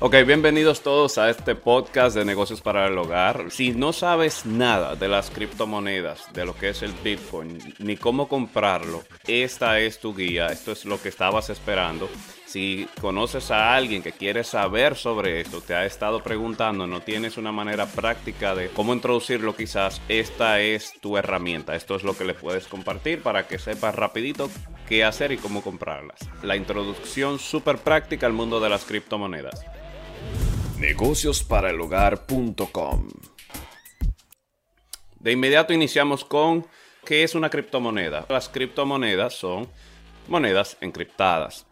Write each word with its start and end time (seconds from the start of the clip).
Ok, 0.00 0.14
bienvenidos 0.24 0.82
todos 0.82 1.18
a 1.18 1.28
este 1.28 1.56
podcast 1.56 2.14
de 2.14 2.24
negocios 2.24 2.60
para 2.60 2.86
el 2.86 2.96
hogar. 2.96 3.46
Si 3.50 3.72
no 3.72 3.92
sabes 3.92 4.46
nada 4.46 4.94
de 4.94 5.08
las 5.08 5.28
criptomonedas, 5.28 6.32
de 6.32 6.44
lo 6.44 6.54
que 6.54 6.68
es 6.68 6.82
el 6.82 6.92
Bitcoin, 7.02 7.58
ni 7.80 7.96
cómo 7.96 8.28
comprarlo, 8.28 9.02
esta 9.26 9.80
es 9.80 9.98
tu 9.98 10.14
guía, 10.14 10.46
esto 10.46 10.70
es 10.70 10.84
lo 10.84 11.02
que 11.02 11.08
estabas 11.08 11.50
esperando. 11.50 12.08
Si 12.46 12.86
conoces 13.00 13.50
a 13.50 13.74
alguien 13.74 14.00
que 14.00 14.12
quiere 14.12 14.44
saber 14.44 14.94
sobre 14.94 15.40
esto, 15.40 15.60
te 15.62 15.74
ha 15.74 15.84
estado 15.84 16.22
preguntando, 16.22 16.86
no 16.86 17.00
tienes 17.00 17.36
una 17.36 17.50
manera 17.50 17.86
práctica 17.86 18.54
de 18.54 18.68
cómo 18.68 18.94
introducirlo 18.94 19.56
quizás, 19.56 20.00
esta 20.08 20.60
es 20.60 20.92
tu 21.00 21.16
herramienta. 21.16 21.74
Esto 21.74 21.96
es 21.96 22.04
lo 22.04 22.16
que 22.16 22.24
le 22.24 22.34
puedes 22.34 22.68
compartir 22.68 23.20
para 23.20 23.48
que 23.48 23.58
sepas 23.58 23.96
rapidito 23.96 24.48
qué 24.88 25.02
hacer 25.02 25.32
y 25.32 25.38
cómo 25.38 25.60
comprarlas. 25.60 26.20
La 26.44 26.54
introducción 26.54 27.40
súper 27.40 27.78
práctica 27.78 28.26
al 28.26 28.32
mundo 28.32 28.60
de 28.60 28.68
las 28.68 28.84
criptomonedas. 28.84 29.66
Negociosparalhogar.com 30.80 33.08
De 35.18 35.32
inmediato 35.32 35.72
iniciamos 35.72 36.24
con 36.24 36.64
qué 37.04 37.24
es 37.24 37.34
una 37.34 37.50
criptomoneda. 37.50 38.26
Las 38.28 38.48
criptomonedas 38.48 39.34
son 39.34 39.66
monedas 40.28 40.76
encriptadas. 40.80 41.66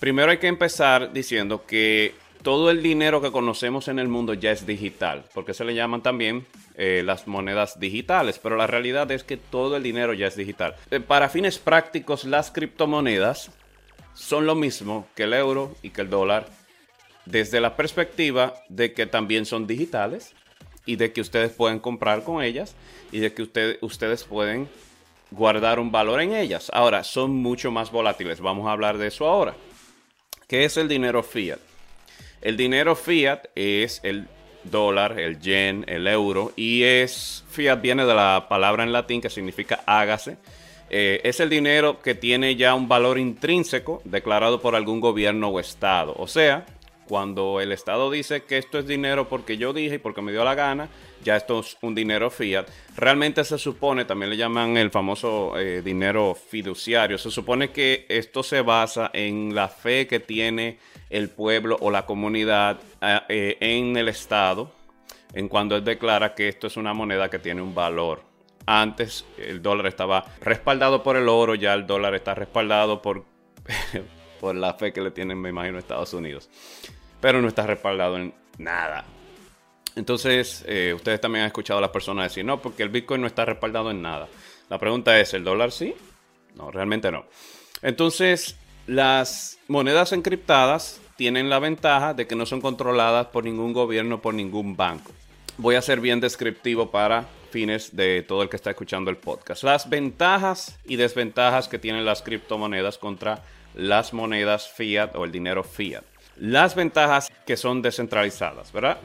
Primero 0.00 0.32
hay 0.32 0.38
que 0.38 0.48
empezar 0.48 1.12
diciendo 1.12 1.66
que 1.66 2.16
todo 2.42 2.70
el 2.70 2.82
dinero 2.82 3.20
que 3.20 3.30
conocemos 3.30 3.86
en 3.86 4.00
el 4.00 4.08
mundo 4.08 4.34
ya 4.34 4.50
es 4.50 4.66
digital, 4.66 5.24
porque 5.34 5.54
se 5.54 5.64
le 5.64 5.76
llaman 5.76 6.02
también 6.02 6.44
eh, 6.74 7.02
las 7.04 7.28
monedas 7.28 7.78
digitales, 7.78 8.40
pero 8.40 8.56
la 8.56 8.66
realidad 8.66 9.08
es 9.12 9.22
que 9.22 9.36
todo 9.36 9.76
el 9.76 9.84
dinero 9.84 10.14
ya 10.14 10.26
es 10.26 10.34
digital. 10.34 10.74
Eh, 10.90 10.98
para 10.98 11.28
fines 11.28 11.58
prácticos, 11.58 12.24
las 12.24 12.50
criptomonedas 12.50 13.52
son 14.14 14.46
lo 14.46 14.56
mismo 14.56 15.06
que 15.14 15.22
el 15.24 15.34
euro 15.34 15.76
y 15.82 15.90
que 15.90 16.00
el 16.00 16.10
dólar, 16.10 16.48
desde 17.28 17.60
la 17.60 17.76
perspectiva 17.76 18.54
de 18.68 18.92
que 18.92 19.06
también 19.06 19.44
son 19.44 19.66
digitales 19.66 20.34
y 20.86 20.96
de 20.96 21.12
que 21.12 21.20
ustedes 21.20 21.52
pueden 21.52 21.78
comprar 21.78 22.24
con 22.24 22.42
ellas 22.42 22.74
y 23.12 23.18
de 23.18 23.32
que 23.34 23.42
ustedes 23.82 24.24
pueden 24.24 24.68
guardar 25.30 25.78
un 25.78 25.92
valor 25.92 26.22
en 26.22 26.34
ellas. 26.34 26.70
Ahora, 26.72 27.04
son 27.04 27.32
mucho 27.32 27.70
más 27.70 27.90
volátiles, 27.90 28.40
vamos 28.40 28.66
a 28.66 28.72
hablar 28.72 28.96
de 28.96 29.08
eso 29.08 29.26
ahora. 29.26 29.54
¿Qué 30.46 30.64
es 30.64 30.78
el 30.78 30.88
dinero 30.88 31.22
fiat? 31.22 31.58
El 32.40 32.56
dinero 32.56 32.96
fiat 32.96 33.46
es 33.54 34.00
el 34.02 34.26
dólar, 34.64 35.20
el 35.20 35.38
yen, 35.40 35.84
el 35.86 36.06
euro 36.06 36.52
y 36.56 36.82
es 36.82 37.44
fiat 37.50 37.80
viene 37.80 38.06
de 38.06 38.14
la 38.14 38.46
palabra 38.48 38.84
en 38.84 38.92
latín 38.92 39.20
que 39.20 39.28
significa 39.28 39.82
hágase. 39.84 40.38
Eh, 40.88 41.20
es 41.24 41.40
el 41.40 41.50
dinero 41.50 42.00
que 42.00 42.14
tiene 42.14 42.56
ya 42.56 42.74
un 42.74 42.88
valor 42.88 43.18
intrínseco 43.18 44.00
declarado 44.06 44.62
por 44.62 44.74
algún 44.74 45.00
gobierno 45.00 45.48
o 45.48 45.60
estado. 45.60 46.14
O 46.16 46.26
sea, 46.26 46.64
cuando 47.08 47.60
el 47.60 47.72
Estado 47.72 48.10
dice 48.10 48.42
que 48.42 48.58
esto 48.58 48.78
es 48.78 48.86
dinero 48.86 49.28
porque 49.28 49.56
yo 49.56 49.72
dije 49.72 49.96
y 49.96 49.98
porque 49.98 50.22
me 50.22 50.30
dio 50.30 50.44
la 50.44 50.54
gana, 50.54 50.88
ya 51.24 51.36
esto 51.36 51.60
es 51.60 51.76
un 51.80 51.94
dinero 51.94 52.30
fiat. 52.30 52.68
Realmente 52.96 53.42
se 53.44 53.58
supone, 53.58 54.04
también 54.04 54.30
le 54.30 54.36
llaman 54.36 54.76
el 54.76 54.90
famoso 54.90 55.58
eh, 55.58 55.82
dinero 55.82 56.34
fiduciario, 56.34 57.18
se 57.18 57.30
supone 57.30 57.70
que 57.70 58.06
esto 58.08 58.42
se 58.42 58.60
basa 58.60 59.10
en 59.12 59.54
la 59.54 59.68
fe 59.68 60.06
que 60.06 60.20
tiene 60.20 60.78
el 61.10 61.30
pueblo 61.30 61.78
o 61.80 61.90
la 61.90 62.04
comunidad 62.04 62.78
eh, 63.00 63.20
eh, 63.28 63.56
en 63.60 63.96
el 63.96 64.08
Estado, 64.08 64.70
en 65.32 65.48
cuando 65.48 65.76
él 65.76 65.84
declara 65.84 66.34
que 66.34 66.48
esto 66.48 66.66
es 66.66 66.76
una 66.76 66.92
moneda 66.92 67.30
que 67.30 67.38
tiene 67.38 67.62
un 67.62 67.74
valor. 67.74 68.22
Antes 68.66 69.24
el 69.38 69.62
dólar 69.62 69.86
estaba 69.86 70.26
respaldado 70.42 71.02
por 71.02 71.16
el 71.16 71.28
oro, 71.28 71.54
ya 71.54 71.72
el 71.72 71.86
dólar 71.86 72.14
está 72.14 72.34
respaldado 72.34 73.00
por, 73.00 73.24
por 74.40 74.54
la 74.54 74.74
fe 74.74 74.92
que 74.92 75.00
le 75.00 75.10
tienen, 75.10 75.40
me 75.40 75.48
imagino, 75.48 75.78
Estados 75.78 76.12
Unidos 76.12 76.50
pero 77.20 77.40
no 77.42 77.48
está 77.48 77.66
respaldado 77.66 78.16
en 78.16 78.34
nada. 78.58 79.04
Entonces, 79.96 80.64
eh, 80.68 80.92
ustedes 80.94 81.20
también 81.20 81.42
han 81.42 81.48
escuchado 81.48 81.78
a 81.78 81.80
las 81.80 81.90
personas 81.90 82.30
decir, 82.30 82.44
no, 82.44 82.62
porque 82.62 82.82
el 82.82 82.88
Bitcoin 82.88 83.20
no 83.20 83.26
está 83.26 83.44
respaldado 83.44 83.90
en 83.90 84.00
nada. 84.00 84.28
La 84.68 84.78
pregunta 84.78 85.18
es, 85.18 85.34
¿el 85.34 85.44
dólar 85.44 85.72
sí? 85.72 85.94
No, 86.54 86.70
realmente 86.70 87.10
no. 87.10 87.24
Entonces, 87.82 88.56
las 88.86 89.58
monedas 89.66 90.12
encriptadas 90.12 91.00
tienen 91.16 91.50
la 91.50 91.58
ventaja 91.58 92.14
de 92.14 92.26
que 92.26 92.36
no 92.36 92.46
son 92.46 92.60
controladas 92.60 93.26
por 93.26 93.44
ningún 93.44 93.72
gobierno, 93.72 94.22
por 94.22 94.34
ningún 94.34 94.76
banco. 94.76 95.10
Voy 95.56 95.74
a 95.74 95.82
ser 95.82 96.00
bien 96.00 96.20
descriptivo 96.20 96.92
para 96.92 97.26
fines 97.50 97.96
de 97.96 98.22
todo 98.22 98.42
el 98.42 98.48
que 98.48 98.56
está 98.56 98.70
escuchando 98.70 99.10
el 99.10 99.16
podcast. 99.16 99.64
Las 99.64 99.88
ventajas 99.88 100.78
y 100.84 100.94
desventajas 100.94 101.66
que 101.66 101.78
tienen 101.78 102.04
las 102.04 102.22
criptomonedas 102.22 102.98
contra 102.98 103.42
las 103.74 104.12
monedas 104.12 104.68
fiat 104.68 105.16
o 105.16 105.24
el 105.24 105.32
dinero 105.32 105.64
fiat. 105.64 106.04
Las 106.38 106.76
ventajas 106.76 107.32
que 107.46 107.56
son 107.56 107.82
descentralizadas, 107.82 108.70
¿verdad? 108.70 108.98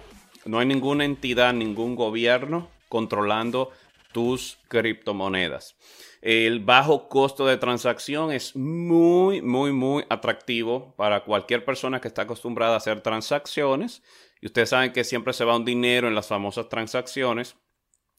No 0.45 0.59
hay 0.59 0.67
ninguna 0.67 1.03
entidad, 1.03 1.51
ningún 1.51 1.95
gobierno 1.95 2.69
controlando 2.89 3.71
tus 4.11 4.59
criptomonedas. 4.67 5.75
El 6.21 6.59
bajo 6.59 7.09
costo 7.09 7.47
de 7.47 7.57
transacción 7.57 8.31
es 8.31 8.55
muy, 8.55 9.41
muy, 9.41 9.71
muy 9.71 10.05
atractivo 10.09 10.93
para 10.95 11.23
cualquier 11.23 11.65
persona 11.65 11.99
que 11.99 12.07
está 12.07 12.21
acostumbrada 12.21 12.75
a 12.75 12.77
hacer 12.77 13.01
transacciones. 13.01 14.03
Y 14.39 14.45
ustedes 14.45 14.69
saben 14.69 14.93
que 14.93 15.03
siempre 15.03 15.33
se 15.33 15.43
va 15.43 15.55
un 15.55 15.65
dinero 15.65 16.07
en 16.07 16.15
las 16.15 16.27
famosas 16.27 16.69
transacciones. 16.69 17.55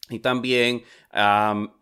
Y 0.09 0.19
también 0.19 0.83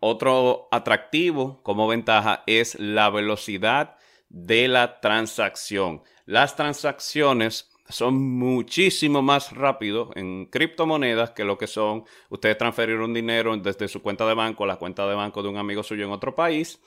otro 0.00 0.68
atractivo 0.70 1.62
como 1.64 1.88
ventaja 1.88 2.44
es 2.46 2.78
la 2.78 3.10
velocidad 3.10 3.96
de 4.28 4.68
la 4.68 5.00
transacción 5.00 6.02
las 6.26 6.56
transacciones 6.56 7.70
son 7.88 8.14
muchísimo 8.14 9.20
más 9.20 9.52
rápido 9.52 10.10
en 10.14 10.46
criptomonedas 10.46 11.32
que 11.32 11.44
lo 11.44 11.58
que 11.58 11.66
son 11.66 12.04
ustedes 12.30 12.56
transferir 12.56 12.96
un 12.96 13.12
dinero 13.12 13.54
desde 13.58 13.88
su 13.88 14.00
cuenta 14.00 14.26
de 14.26 14.34
banco 14.34 14.64
a 14.64 14.66
la 14.66 14.76
cuenta 14.76 15.06
de 15.06 15.14
banco 15.14 15.42
de 15.42 15.50
un 15.50 15.58
amigo 15.58 15.82
suyo 15.82 16.04
en 16.04 16.12
otro 16.12 16.34
país. 16.34 16.80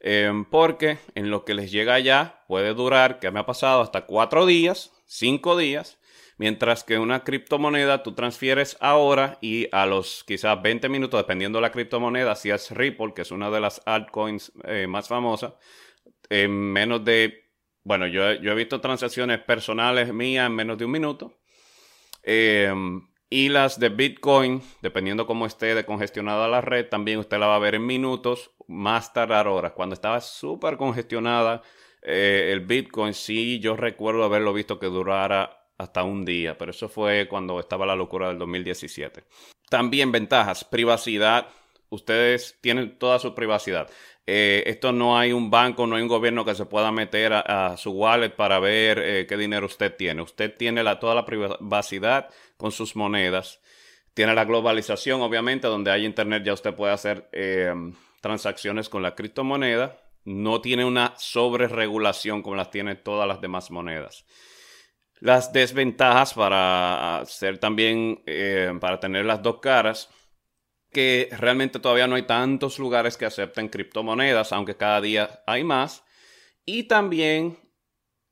Em, 0.00 0.44
porque 0.44 0.98
en 1.14 1.30
lo 1.30 1.44
que 1.44 1.54
les 1.54 1.72
llega 1.72 1.94
allá 1.94 2.44
puede 2.46 2.72
durar, 2.74 3.18
que 3.18 3.30
me 3.30 3.40
ha 3.40 3.46
pasado, 3.46 3.80
hasta 3.80 4.06
cuatro 4.06 4.46
días, 4.46 4.92
cinco 5.06 5.56
días, 5.56 5.98
mientras 6.36 6.84
que 6.84 6.98
una 6.98 7.24
criptomoneda 7.24 8.02
tú 8.04 8.14
transfieres 8.14 8.76
ahora 8.80 9.38
y 9.40 9.68
a 9.72 9.86
los 9.86 10.24
quizás 10.24 10.60
20 10.62 10.88
minutos, 10.88 11.18
dependiendo 11.18 11.58
de 11.58 11.62
la 11.62 11.72
criptomoneda, 11.72 12.36
si 12.36 12.50
es 12.50 12.70
Ripple, 12.70 13.12
que 13.14 13.22
es 13.22 13.32
una 13.32 13.50
de 13.50 13.60
las 13.60 13.82
altcoins 13.86 14.52
eh, 14.64 14.86
más 14.88 15.08
famosas, 15.08 15.54
en 16.30 16.52
menos 16.52 17.04
de 17.04 17.47
bueno, 17.84 18.06
yo, 18.06 18.28
he 18.30 18.54
visto 18.54 18.80
transacciones 18.80 19.40
personales 19.40 20.12
mías 20.12 20.46
en 20.46 20.54
menos 20.54 20.78
de 20.78 20.84
un 20.84 20.90
minuto. 20.90 21.38
Em, 22.22 23.08
y 23.30 23.48
las 23.48 23.78
de 23.78 23.90
Bitcoin, 23.90 24.62
dependiendo 24.82 25.26
cómo 25.26 25.46
esté 25.46 25.74
de 25.74 25.84
congestionada 25.84 26.48
la 26.48 26.60
red, 26.60 26.88
también 26.88 27.18
usted 27.18 27.38
la 27.38 27.46
va 27.46 27.56
a 27.56 27.60
ver 27.60 27.74
en 27.74 27.86
minutos, 27.86 28.52
más 28.66 29.12
tardar 29.12 29.48
horas. 29.48 29.72
Cuando 29.72 29.94
estaba 29.94 30.20
súper 30.20 30.76
congestionada 30.76 31.62
eh, 32.02 32.50
el 32.52 32.60
Bitcoin, 32.60 33.14
sí, 33.14 33.58
yo 33.60 33.76
recuerdo 33.76 34.24
haberlo 34.24 34.52
visto 34.52 34.78
que 34.78 34.86
durara 34.86 35.58
hasta 35.78 36.02
un 36.02 36.24
día, 36.24 36.58
pero 36.58 36.72
eso 36.72 36.88
fue 36.88 37.28
cuando 37.28 37.60
estaba 37.60 37.86
la 37.86 37.96
locura 37.96 38.28
del 38.28 38.38
2017. 38.38 39.24
También 39.68 40.10
ventajas, 40.10 40.64
privacidad. 40.64 41.48
Ustedes 41.90 42.58
tienen 42.60 42.98
toda 42.98 43.18
su 43.18 43.34
privacidad. 43.34 43.88
Eh, 44.30 44.68
esto 44.68 44.92
no 44.92 45.18
hay 45.18 45.32
un 45.32 45.50
banco, 45.50 45.86
no 45.86 45.96
hay 45.96 46.02
un 46.02 46.08
gobierno 46.08 46.44
que 46.44 46.54
se 46.54 46.66
pueda 46.66 46.92
meter 46.92 47.32
a, 47.32 47.78
su 47.78 47.92
wallet 47.92 48.28
para 48.28 48.58
ver 48.58 48.98
eh, 48.98 49.26
qué 49.26 49.38
dinero 49.38 49.64
usted 49.64 49.96
tiene. 49.96 50.20
Usted 50.20 50.54
tiene 50.54 50.82
la, 50.82 50.98
toda 51.00 51.14
la 51.14 51.24
privacidad 51.24 52.28
con 52.58 52.70
sus 52.70 52.94
monedas. 52.94 53.62
Tiene 54.12 54.34
la 54.34 54.44
globalización, 54.44 55.22
obviamente, 55.22 55.66
donde 55.66 55.90
hay 55.92 56.04
internet 56.04 56.42
ya 56.44 56.52
usted 56.52 56.74
puede 56.74 56.92
hacer 56.92 57.30
eh, 57.32 57.72
transacciones 58.20 58.90
con 58.90 59.02
la 59.02 59.14
criptomoneda. 59.14 59.98
No 60.26 60.60
tiene 60.60 60.84
una 60.84 61.14
sobreregulación 61.16 62.42
como 62.42 62.56
las 62.56 62.70
tiene 62.70 62.96
todas 62.96 63.26
las 63.26 63.40
demás 63.40 63.70
monedas. 63.70 64.26
Las 65.20 65.54
desventajas 65.54 66.34
para 66.34 67.20
hacer 67.20 67.56
también, 67.56 68.22
para 68.78 69.00
tener 69.00 69.24
las 69.24 69.42
dos 69.42 69.60
caras, 69.60 70.10
que 70.92 71.28
realmente 71.32 71.78
todavía 71.78 72.06
no 72.06 72.16
hay 72.16 72.22
tantos 72.22 72.78
lugares 72.78 73.16
que 73.16 73.26
acepten 73.26 73.68
criptomonedas, 73.68 74.52
aunque 74.52 74.76
cada 74.76 75.00
día 75.00 75.42
hay 75.46 75.64
más. 75.64 76.04
Y 76.64 76.84
también 76.84 77.58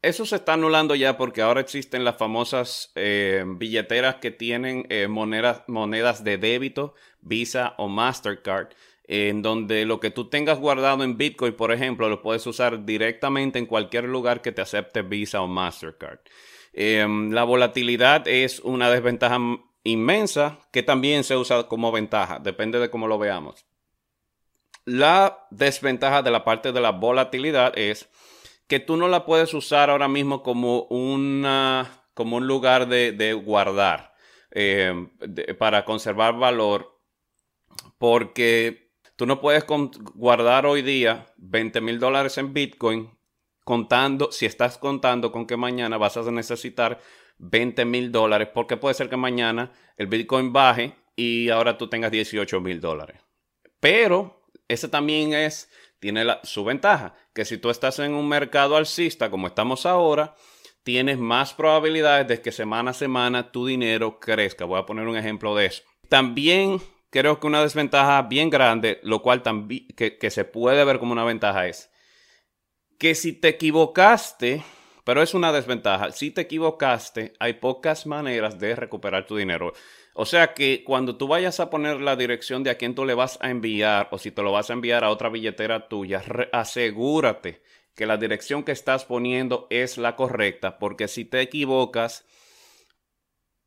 eso 0.03 0.25
se 0.25 0.37
está 0.37 0.53
anulando 0.53 0.95
ya 0.95 1.17
porque 1.17 1.43
ahora 1.43 1.61
existen 1.61 2.05
las 2.05 2.17
famosas 2.17 2.93
eh, 2.95 3.45
billeteras 3.47 4.17
que 4.17 4.31
tienen 4.31 4.87
eh, 4.89 5.09
monedas, 5.09 6.23
de 6.23 6.39
débito, 6.39 6.95
Visa 7.21 7.75
o 7.79 7.89
Mastercard, 7.89 8.69
en 9.05 9.43
donde 9.43 9.85
lo 9.85 9.99
que 9.99 10.11
tú 10.11 10.29
tengas 10.29 10.61
guardado 10.61 11.03
en 11.03 11.17
Bitcoin, 11.17 11.55
por 11.55 11.73
ejemplo, 11.73 12.09
lo 12.09 12.23
puedes 12.23 12.47
usar 12.47 12.85
directamente 12.85 13.59
en 13.59 13.67
cualquier 13.67 14.05
lugar 14.05 14.43
que 14.43 14.53
te 14.53 14.63
acepte 14.63 15.03
Visa 15.03 15.41
o 15.41 15.49
Mastercard. 15.49 16.21
Em, 16.73 17.33
la 17.33 17.43
volatilidad 17.45 18.29
es 18.29 18.61
una 18.61 18.91
desventaja 18.91 19.39
inmensa 19.87 20.59
que 20.73 20.83
también 20.83 21.25
se 21.25 21.37
usa 21.37 21.69
como 21.69 21.93
ventaja, 21.93 22.39
depende 22.39 22.79
de 22.79 22.91
cómo 22.91 23.09
lo 23.09 23.19
veamos. 23.19 23.67
La 24.85 25.47
desventaja 25.51 26.23
de 26.23 26.31
la 26.31 26.45
parte 26.45 26.73
de 26.73 26.81
la 26.81 26.93
volatilidad 26.93 27.77
es 27.77 28.09
que 28.69 28.81
tú 28.81 28.97
no 28.97 29.09
la 29.09 29.25
puedes 29.25 29.55
usar 29.55 29.91
ahora 29.91 30.09
mismo 30.09 30.43
como 30.43 30.83
una 30.85 32.07
como 32.17 32.39
un 32.39 32.47
lugar 32.47 32.89
de, 32.89 33.35
guardar, 33.35 34.15
eh, 34.51 35.07
para 35.59 35.85
conservar 35.85 36.39
valor, 36.39 36.99
porque 37.99 38.91
tú 39.17 39.27
no 39.27 39.39
puedes 39.39 39.67
guardar 40.15 40.65
hoy 40.65 40.81
día 40.81 41.27
20 41.37 41.83
mil 41.83 42.01
dólares 42.01 42.39
en 42.39 42.55
Bitcoin 42.55 43.11
contando, 43.65 44.33
si 44.33 44.47
estás 44.47 44.79
contando 44.79 45.31
con 45.31 45.47
que 45.47 45.59
mañana 45.59 45.99
vas 45.99 46.17
a 46.17 46.23
necesitar 46.31 46.99
20 47.39 47.85
mil 47.85 48.13
dólares, 48.13 48.49
porque 48.53 48.77
puede 48.77 48.95
ser 48.95 49.09
que 49.09 49.17
mañana 49.17 49.73
el 49.97 50.07
Bitcoin 50.07 50.53
baje 50.53 50.95
y 51.15 51.49
ahora 51.51 51.79
tú 51.79 51.89
tengas 51.89 52.11
18 52.11 52.61
mil 52.61 52.81
dólares. 52.81 53.21
Pero 53.81 54.43
ese 54.69 54.89
también 54.89 55.33
es, 55.33 55.71
tiene 55.99 56.25
su 56.43 56.65
ventaja, 56.65 57.15
que 57.35 57.45
si 57.45 57.59
tú 57.59 57.71
estás 57.71 57.99
en 57.99 58.15
un 58.15 58.29
mercado 58.29 58.77
alcista 58.77 59.31
como 59.31 59.47
estamos 59.47 59.87
ahora, 59.87 60.35
tienes 60.83 61.19
más 61.19 61.53
probabilidades 61.53 62.29
de 62.29 62.41
que 62.41 62.53
semana 62.53 62.93
a 62.93 62.95
semana 62.95 63.51
tu 63.51 63.67
dinero 63.67 64.19
crezca. 64.21 64.65
Voy 64.65 64.79
a 64.79 64.87
poner 64.87 65.07
un 65.07 65.17
ejemplo 65.17 65.55
de 65.55 65.67
eso. 65.67 65.83
También 66.09 66.81
creo 67.11 67.41
que 67.41 67.47
una 67.47 67.63
desventaja 67.63 68.23
bien 68.23 68.51
grande, 68.51 69.01
lo 69.03 69.21
cual 69.23 69.43
también 69.43 69.87
que, 69.97 70.19
que 70.19 70.31
se 70.31 70.45
puede 70.45 70.85
ver 70.85 70.99
como 70.99 71.13
una 71.13 71.25
ventaja 71.25 71.67
es 71.67 71.91
que 72.99 73.15
si 73.15 73.33
te 73.33 73.49
equivocaste, 73.49 74.63
pero 75.07 75.23
es 75.23 75.35
una 75.35 75.53
desventaja, 75.53 76.11
si 76.11 76.33
te 76.33 76.41
equivocaste, 76.41 77.35
hay 77.39 77.53
pocas 77.53 78.07
maneras 78.07 78.59
de 78.59 78.75
recuperar 78.75 79.25
tu 79.25 79.37
dinero. 79.37 79.73
O 80.15 80.27
sea 80.27 80.53
que 80.53 80.83
cuando 80.83 81.17
tú 81.17 81.29
vayas 81.29 81.61
a 81.61 81.71
poner 81.71 82.01
la 82.01 82.17
dirección 82.17 82.65
de 82.65 82.71
a 82.71 82.75
quién 82.77 82.97
tú 82.97 83.05
le 83.05 83.15
vas 83.15 83.39
a 83.41 83.51
enviar 83.51 84.09
o 84.11 84.19
si 84.19 84.33
te 84.33 84.43
lo 84.43 84.51
vas 84.51 84.69
a 84.69 84.73
enviar 84.73 85.05
a 85.05 85.11
otra 85.11 85.29
billetera 85.29 85.87
tuya, 85.87 86.25
asegúrate 86.53 87.63
que 87.95 88.05
la 88.05 88.17
dirección 88.17 88.65
que 88.65 88.73
estás 88.73 89.05
poniendo 89.05 89.69
es 89.71 89.97
la 89.97 90.17
correcta, 90.17 90.81
porque 90.81 91.07
si 91.07 91.25
te 91.25 91.41
equivocas, 91.41 92.27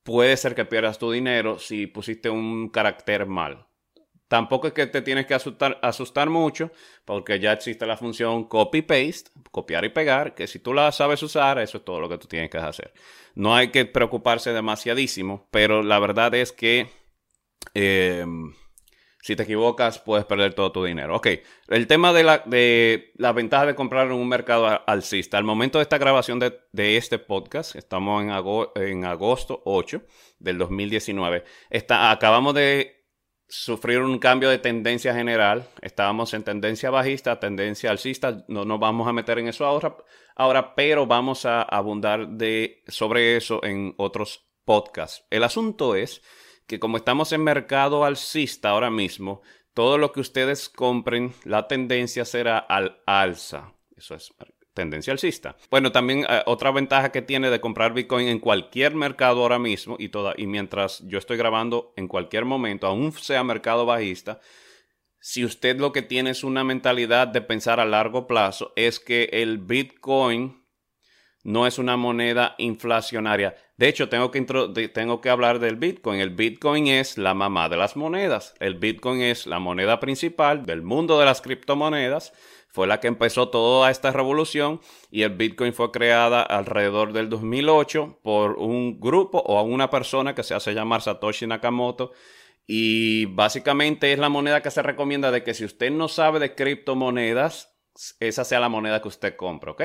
puede 0.03 0.36
ser 0.36 0.56
que 0.56 0.65
pierdas 0.65 1.00
tu 1.00 1.09
dinero 1.09 1.57
si 1.57 1.88
pusiste 1.88 2.30
un 2.30 2.68
carácter 2.68 3.27
mal. 3.27 3.69
Tampoco 4.29 4.67
es 4.67 4.73
que 4.73 4.85
te 4.85 5.01
tienes 5.01 5.25
que 5.25 5.33
asustar, 5.33 5.79
asustar 5.81 6.29
mucho, 6.29 6.71
porque 7.03 7.39
ya 7.39 7.51
existe 7.51 7.87
la 7.87 7.97
función 7.97 8.43
copy-paste, 8.43 9.31
copiar 9.49 9.83
y 9.85 9.89
pegar, 9.89 10.35
que 10.35 10.45
si 10.45 10.59
tú 10.59 10.71
la 10.71 10.91
sabes 10.91 11.23
usar, 11.23 11.57
eso 11.57 11.79
es 11.79 11.83
todo 11.83 11.99
lo 11.99 12.07
que 12.07 12.19
tú 12.19 12.27
tienes 12.27 12.51
que 12.51 12.59
hacer. 12.59 12.93
No 13.33 13.55
hay 13.55 13.69
que 13.69 13.85
preocuparse 13.85 14.53
demasiadísimo, 14.53 15.47
pero 15.49 15.81
la 15.81 15.97
verdad 15.97 16.35
es 16.35 16.51
que 16.51 16.91
em, 17.73 18.53
si 19.19 19.35
te 19.35 19.41
equivocas, 19.41 19.97
puedes 19.97 20.25
perder 20.25 20.53
todo 20.53 20.71
tu 20.71 20.83
dinero. 20.83 21.15
Ok, 21.15 21.27
el 21.69 21.87
tema 21.87 22.13
de 22.13 22.23
la, 22.23 22.43
de 22.45 23.11
la 23.15 23.33
ventaja 23.33 23.65
de 23.65 23.73
comprar 23.73 24.05
en 24.05 24.13
un 24.13 24.29
mercado 24.29 24.83
alcista. 24.85 25.39
Al 25.39 25.43
momento 25.43 25.79
de 25.79 25.83
esta 25.83 25.97
grabación 25.97 26.39
de, 26.39 26.97
este 26.97 27.17
podcast, 27.17 27.75
estamos 27.75 28.23
en, 28.23 28.83
en 28.83 29.05
agosto 29.05 29.63
8 29.65 30.03
del 30.37 30.59
2019. 30.59 31.43
Está, 31.71 32.11
acabamos 32.11 32.53
de 32.53 32.99
sufrir 33.50 34.00
un 34.00 34.19
cambio 34.19 34.50
de 34.50 34.60
tendencia 34.60 35.13
general. 35.13 35.68
Estábamos 35.81 36.34
en 36.34 36.44
tendencia 36.44 36.92
bajista, 36.92 37.40
tendencia 37.40 37.90
alcista. 37.90 38.46
No 38.48 38.63
nos 38.63 38.80
vamos 38.80 39.07
a 39.07 39.13
meter 39.13 39.40
en 39.40 39.48
eso 39.48 39.66
ahora, 39.66 39.98
ahora 40.36 40.75
pero 40.75 41.07
vamos 41.07 41.46
a 41.46 41.63
abundar 41.63 42.30
de, 42.30 42.84
sobre 42.88 43.36
eso 43.36 43.63
en 43.63 43.96
otros 43.98 44.48
podcasts. 44.63 45.25
El 45.30 45.44
asunto 45.44 45.96
es 45.96 46.22
que 46.68 46.80
como 46.80 46.98
estamos 46.98 47.34
en 47.34 47.44
mercado 47.44 48.06
alcista 48.06 48.69
ahora 48.69 48.92
mismo, 48.92 49.42
todo 49.74 49.98
lo 49.98 50.12
que 50.12 50.19
ustedes 50.19 50.69
compren, 50.69 51.34
la 51.44 51.68
tendencia 51.68 52.25
será 52.25 52.60
al 52.60 53.01
alza. 53.07 53.74
Eso 53.96 54.13
es 54.16 54.31
tendencia 54.74 55.13
alcista. 55.13 55.56
Bueno, 55.69 55.92
también 55.92 56.25
eh, 56.30 56.44
otra 56.45 56.71
ventaja 56.71 57.12
que 57.12 57.21
tiene 57.21 57.50
de 57.50 57.60
comprar 57.60 57.94
Bitcoin 57.94 58.27
en 58.27 58.39
cualquier 58.39 58.95
mercado 58.95 59.42
ahora 59.42 59.60
mismo 59.60 59.95
y, 60.00 60.10
toda, 60.10 60.33
y 60.38 60.48
mientras 60.48 61.06
yo 61.07 61.18
estoy 61.18 61.38
grabando 61.38 61.94
en 61.95 62.07
cualquier 62.07 62.45
momento, 62.45 62.88
aún 62.88 63.12
sea 63.13 63.44
mercado 63.44 63.86
bajista, 63.86 64.39
si 65.19 65.44
usted 65.44 65.77
lo 65.77 65.92
que 65.92 66.01
tiene 66.01 66.30
es 66.30 66.44
una 66.44 66.63
mentalidad 66.63 67.27
de 67.27 67.42
pensar 67.42 67.80
a 67.80 67.86
largo 67.86 68.25
plazo, 68.25 68.71
es 68.75 69.00
que 69.00 69.30
el 69.33 69.57
Bitcoin 69.57 70.66
no 71.44 71.68
es 71.68 71.77
una 71.77 71.98
moneda 71.98 72.56
inflacionaria. 72.57 73.56
De 73.79 73.87
hecho, 73.87 74.09
tengo 74.09 74.29
que, 74.29 74.41
tengo 74.93 75.21
que 75.21 75.29
hablar 75.29 75.59
del 75.59 75.77
Bitcoin. 75.77 76.19
El 76.19 76.31
Bitcoin 76.31 76.87
es 76.87 77.17
la 77.17 77.33
mamá 77.33 77.69
de 77.69 77.77
las 77.77 77.95
monedas. 77.95 78.53
El 78.59 78.75
Bitcoin 78.75 79.21
es 79.21 79.47
la 79.47 79.59
moneda 79.59 80.01
principal 80.01 80.65
del 80.65 80.81
mundo 80.81 81.17
de 81.17 81.23
las 81.23 81.39
criptomonedas 81.39 82.33
fue 82.67 82.87
la 82.87 82.99
que 82.99 83.07
empezó 83.07 83.47
toda 83.47 83.89
esta 83.89 84.11
revolución 84.11 84.81
y 85.09 85.23
el 85.23 85.31
Bitcoin 85.31 85.73
fue 85.73 85.91
creada 85.91 86.43
alrededor 86.43 87.13
del 87.13 87.29
2008 87.29 88.19
por 88.21 88.59
un 88.59 88.99
grupo 88.99 89.39
o 89.39 89.61
una 89.63 89.89
persona 89.89 90.35
que 90.35 90.43
se 90.43 90.53
hace 90.53 90.73
llamar 90.73 91.01
Satoshi 91.01 91.47
Nakamoto 91.47 92.11
y 92.67 93.27
básicamente 93.27 94.11
es 94.11 94.19
la 94.19 94.29
moneda 94.29 94.61
que 94.61 94.71
se 94.71 94.83
recomienda 94.83 95.31
de 95.31 95.41
que 95.41 95.53
si 95.53 95.63
usted 95.63 95.89
no 95.89 96.09
sabe 96.09 96.39
de 96.39 96.53
criptomonedas, 96.53 97.75
esa 98.19 98.43
sea 98.43 98.59
la 98.59 98.69
moneda 98.69 99.01
que 99.01 99.07
usted 99.07 99.35
compra, 99.37 99.71
¿ok? 99.71 99.83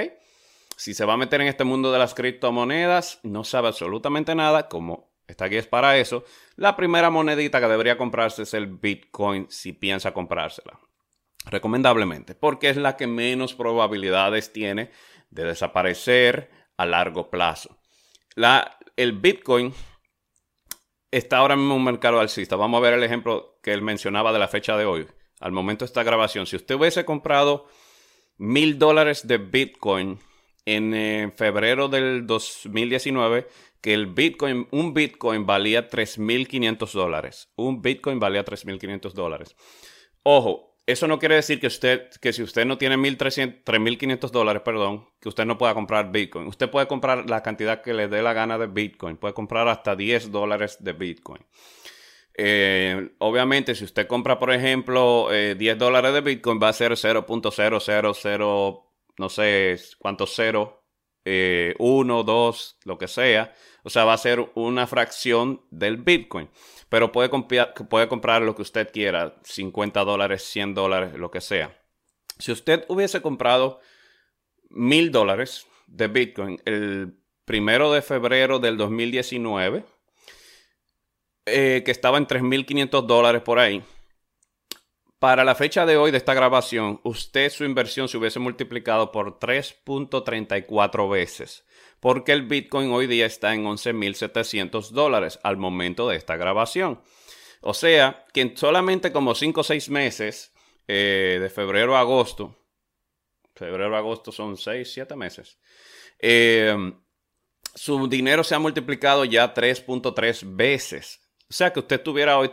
Si 0.77 0.95
se 0.95 1.05
va 1.05 1.15
a 1.15 1.19
meter 1.19 1.41
en 1.41 1.49
este 1.49 1.65
mundo 1.65 1.93
de 1.93 1.99
las 1.99 2.15
criptomonedas, 2.15 3.21
no 3.23 3.45
sabe 3.45 3.69
absolutamente 3.69 4.35
nada, 4.35 4.69
como 4.69 5.13
esta 5.27 5.47
guía 5.47 5.61
es 5.61 5.67
para 5.67 5.97
eso, 5.99 6.25
la 6.57 6.77
primera 6.77 7.11
monedita 7.11 7.61
que 7.61 7.69
debería 7.69 7.97
comprarse 7.97 8.43
es 8.43 8.55
el 8.55 8.67
Bitcoin 8.67 9.47
si 9.49 9.73
piensa 9.73 10.13
comprársela 10.13 10.79
recomendablemente, 11.47 12.35
porque 12.35 12.71
es 12.71 12.77
la 12.77 12.97
que 12.97 13.07
menos 13.07 13.55
probabilidades 13.55 14.53
tiene 14.53 14.91
de 15.31 15.45
desaparecer 15.45 16.51
a 16.77 16.87
largo 16.87 17.31
plazo. 17.31 17.79
La, 18.35 18.79
el 18.97 19.13
Bitcoin 19.13 19.75
está 21.11 21.39
ahora 21.39 21.57
mismo 21.57 21.75
en 21.75 21.81
un 21.81 21.85
mercado 21.85 22.21
alcista. 22.21 22.57
Vamos 22.57 22.79
a 22.79 22.83
ver 22.83 22.95
el 22.95 23.05
ejemplo 23.05 23.59
que 23.63 23.73
él 23.73 23.83
mencionaba 23.83 24.33
de 24.33 24.39
la 24.39 24.49
fecha 24.49 24.77
de 24.77 24.85
hoy. 24.85 25.07
Al 25.41 25.53
momento 25.53 25.85
de 25.85 25.89
esta 25.89 26.03
grabación, 26.03 26.47
si 26.47 26.57
usted 26.57 26.77
hubiese 26.77 27.05
comprado 27.05 27.67
mil 28.37 28.79
dólares 28.79 29.27
de 29.27 29.39
Bitcoin 29.39 30.19
en 30.67 30.95
eh, 30.95 31.33
febrero 31.37 31.89
del 31.89 32.27
2019, 32.27 33.47
que 33.81 33.95
el 33.95 34.07
Bitcoin, 34.07 34.67
un 34.71 34.95
Bitcoin 34.95 35.47
valía 35.47 35.89
3.500 35.89 36.93
dólares. 36.93 37.51
Un 37.57 37.83
Bitcoin 37.83 38.19
valía 38.19 38.45
3.500 38.45 39.13
dólares. 39.13 39.57
Ojo, 40.23 40.75
eso 40.87 41.09
no 41.09 41.19
quiere 41.19 41.37
decir 41.37 41.61
que 41.61 41.67
usted, 41.67 42.11
que 42.21 42.33
si 42.33 42.43
usted 42.43 42.67
no 42.67 42.77
tiene 42.77 42.97
3.500 42.97 44.31
dólares, 44.31 44.63
perdón, 44.63 45.09
que 45.21 45.31
usted 45.31 45.47
no 45.47 45.57
pueda 45.57 45.73
comprar 45.73 46.13
Bitcoin. 46.13 46.47
Usted 46.47 46.71
puede 46.71 46.87
comprar 46.87 47.29
la 47.29 47.43
cantidad 47.43 47.81
que 47.81 47.95
le 47.95 48.09
dé 48.09 48.23
la 48.23 48.35
gana 48.35 48.59
de 48.59 48.67
Bitcoin. 48.67 49.17
Puede 49.17 49.33
comprar 49.33 49.67
hasta 49.69 49.97
10 49.97 50.31
dólares 50.31 50.77
de 50.81 50.93
Bitcoin. 50.93 51.43
Eh, 52.37 53.15
obviamente, 53.19 53.75
si 53.75 53.85
usted 53.85 54.07
compra, 54.07 54.39
por 54.39 54.53
ejemplo, 54.53 55.29
10 55.31 55.59
eh, 55.59 55.75
dólares 55.77 56.13
de 56.13 56.21
Bitcoin, 56.21 56.59
va 56.63 56.69
a 56.69 56.73
ser 56.75 56.93
0.000, 56.93 58.83
no 59.19 59.29
sé 59.29 59.77
cuánto 59.99 60.27
cero, 60.27 60.85
eh, 61.25 61.75
1, 61.79 62.23
2, 62.23 62.79
lo 62.85 62.99
que 62.99 63.09
sea. 63.09 63.55
O 63.83 63.91
sea, 63.91 64.05
va 64.05 64.15
a 64.15 64.19
ser 64.19 64.51
una 64.55 64.87
fracción 64.87 65.63
del 65.71 65.97
Bitcoin 65.99 66.49
pero 66.95 67.11
puede, 67.11 67.29
puede 67.29 68.07
comprar 68.07 68.43
lo 68.43 68.55
que 68.55 68.63
usted 68.63 68.93
quiera, 68.93 69.35
50 69.43 70.05
dólares, 70.05 70.45
100 70.45 70.75
dólares, 70.75 71.15
lo 71.15 71.29
que 71.29 71.41
sea. 71.41 71.77
Si 72.39 72.53
usted 72.53 72.85
hubiese 72.87 73.21
comprado 73.21 73.81
mil 74.71 75.11
dólares 75.11 75.67
de 75.89 76.07
Bitcoin 76.07 76.61
el 76.65 77.19
primero 77.45 77.93
de 77.93 78.01
febrero 78.01 78.61
del 78.61 78.77
2019, 78.77 79.85
eh, 81.47 81.83
que 81.85 81.91
estaba 81.91 82.17
en 82.19 82.29
3.500 82.29 83.07
dólares 83.07 83.43
por 83.43 83.59
ahí, 83.59 83.83
para 85.19 85.45
la 85.45 85.55
fecha 85.55 85.87
de 85.87 85.97
hoy 85.97 86.11
de 86.11 86.19
esta 86.19 86.35
grabación, 86.35 87.01
usted 87.05 87.51
su 87.51 87.65
inversión 87.65 88.09
se 88.09 88.19
hubiese 88.19 88.39
multiplicado 88.39 89.13
por 89.13 89.39
3.34 89.39 91.11
veces 91.11 91.65
porque 92.05 92.33
el 92.33 92.43
Bitcoin 92.43 92.93
hoy 92.93 93.07
día 93.07 93.25
está 93.25 93.55
en 93.55 93.65
11.700 93.65 94.91
dólares 94.91 95.41
al 95.43 95.57
momento 95.57 96.07
de 96.07 96.17
esta 96.17 96.37
grabación. 96.37 97.01
O 97.63 97.73
sea, 97.73 98.27
que 98.35 98.43
en 98.43 98.57
solamente 98.59 99.11
como 99.11 99.35
5 99.35 99.63
o 99.63 99.65
6 99.65 99.89
meses, 99.89 100.53
eh, 100.87 101.39
de 101.41 101.49
febrero 101.49 101.97
a 101.97 102.01
agosto, 102.01 102.59
febrero 103.57 103.97
a 103.97 104.01
agosto 104.01 104.33
son 104.33 104.59
6, 104.59 104.93
7 104.93 105.17
meses, 105.17 105.59
eh, 106.19 106.77
su 107.75 108.07
dinero 108.07 108.45
se 108.45 108.55
ha 108.55 108.59
multiplicado 108.59 109.25
ya 109.25 109.55
3.3 109.55 110.55
veces. 110.55 111.23
O 111.49 111.55
sea 111.55 111.73
que 111.73 111.81
usted 111.81 112.03
tuviera 112.03 112.37
hoy 112.37 112.51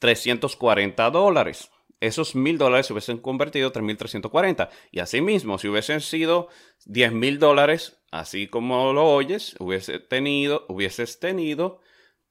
3.340 0.00 1.10
dólares 1.10 1.70
esos 2.00 2.34
mil 2.34 2.58
dólares 2.58 2.86
se 2.86 2.94
hubiesen 2.94 3.18
convertido 3.18 3.70
en 3.74 3.98
3.340. 3.98 4.70
Y 4.90 5.00
asimismo, 5.00 5.58
si 5.58 5.68
hubiesen 5.68 6.00
sido 6.00 6.48
10 6.86 7.12
mil 7.12 7.38
dólares, 7.38 8.00
así 8.10 8.46
como 8.48 8.94
lo 8.94 9.04
oyes, 9.04 9.54
hubiese 9.58 9.98
tenido, 10.00 10.64
hubieses 10.68 11.20
tenido 11.20 11.80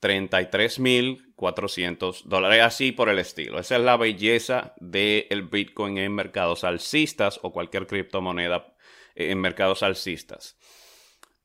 33.400 0.01 2.23
dólares, 2.23 2.63
así 2.63 2.91
por 2.91 3.09
el 3.09 3.19
estilo. 3.19 3.59
Esa 3.59 3.75
es 3.75 3.83
la 3.83 3.97
belleza 3.97 4.73
del 4.79 5.43
Bitcoin 5.43 5.99
en 5.99 6.15
mercados 6.15 6.63
alcistas 6.63 7.39
o 7.43 7.53
cualquier 7.53 7.85
criptomoneda 7.85 8.73
en 9.15 9.39
mercados 9.39 9.83
alcistas. 9.83 10.57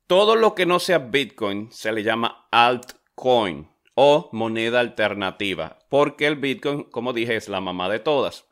todo 0.06 0.36
lo 0.36 0.54
que 0.54 0.66
no 0.66 0.80
sea 0.80 0.98
Bitcoin 0.98 1.72
se 1.72 1.90
le 1.90 2.02
llama 2.02 2.46
altcoin 2.50 3.73
o 3.94 4.28
moneda 4.32 4.80
alternativa, 4.80 5.78
porque 5.88 6.26
el 6.26 6.36
Bitcoin, 6.36 6.84
como 6.84 7.12
dije, 7.12 7.36
es 7.36 7.48
la 7.48 7.60
mamá 7.60 7.88
de 7.88 8.00
todas. 8.00 8.44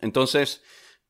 Entonces, 0.00 0.62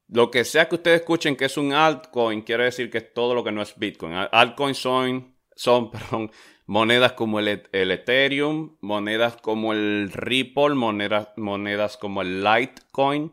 lo 0.09 0.31
que 0.31 0.45
sea 0.45 0.69
que 0.69 0.75
ustedes 0.75 1.01
escuchen 1.01 1.37
que 1.37 1.47
es 1.47 1.57
un 1.57 1.73
altcoin, 1.73 2.43
quiere 2.43 2.65
decir 2.65 2.91
que 2.91 2.99
es 2.99 3.15
todo 3.15 3.35
lo 3.35 3.45
que 3.45 3.53
no 3.53 3.63
es 3.63 3.79
Bitcoin. 3.79 4.13
Altcoins 4.31 4.79
son, 4.79 5.37
son 5.57 5.91
monedas 6.67 7.13
como 7.13 7.39
el, 7.39 7.49
Ethereum, 7.73 8.77
monedas 8.81 9.37
como 9.37 9.73
el 9.73 10.11
Ripple, 10.13 10.75
monedas, 10.75 11.29
monedas 11.37 11.97
como 11.97 12.23
el 12.23 12.45
Litecoin. 12.45 13.33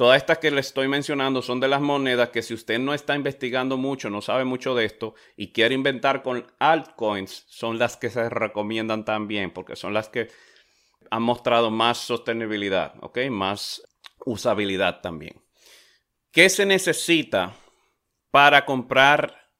Todas 0.00 0.16
estas 0.16 0.38
que 0.38 0.50
le 0.50 0.62
estoy 0.62 0.88
mencionando 0.88 1.42
son 1.42 1.60
de 1.60 1.68
las 1.68 1.82
monedas 1.82 2.30
que 2.30 2.40
si 2.40 2.54
usted 2.54 2.78
no 2.78 2.94
está 2.94 3.14
investigando 3.14 3.76
mucho, 3.76 4.08
no 4.08 4.22
sabe 4.22 4.46
mucho 4.46 4.74
de 4.74 4.86
esto 4.86 5.14
y 5.36 5.52
quiere 5.52 5.74
inventar 5.74 6.22
con 6.22 6.50
altcoins, 6.58 7.44
son 7.48 7.78
las 7.78 7.98
que 7.98 8.08
se 8.08 8.30
recomiendan 8.30 9.04
también 9.04 9.50
porque 9.50 9.76
son 9.76 9.92
las 9.92 10.08
que 10.08 10.28
han 11.10 11.22
mostrado 11.22 11.70
más 11.70 11.98
sostenibilidad, 11.98 12.94
¿ok? 13.02 13.18
Más 13.28 13.82
usabilidad 14.24 15.02
también. 15.02 15.44
¿Qué 16.32 16.48
se 16.48 16.64
necesita 16.64 17.54
para 18.30 18.64
comprar 18.64 19.50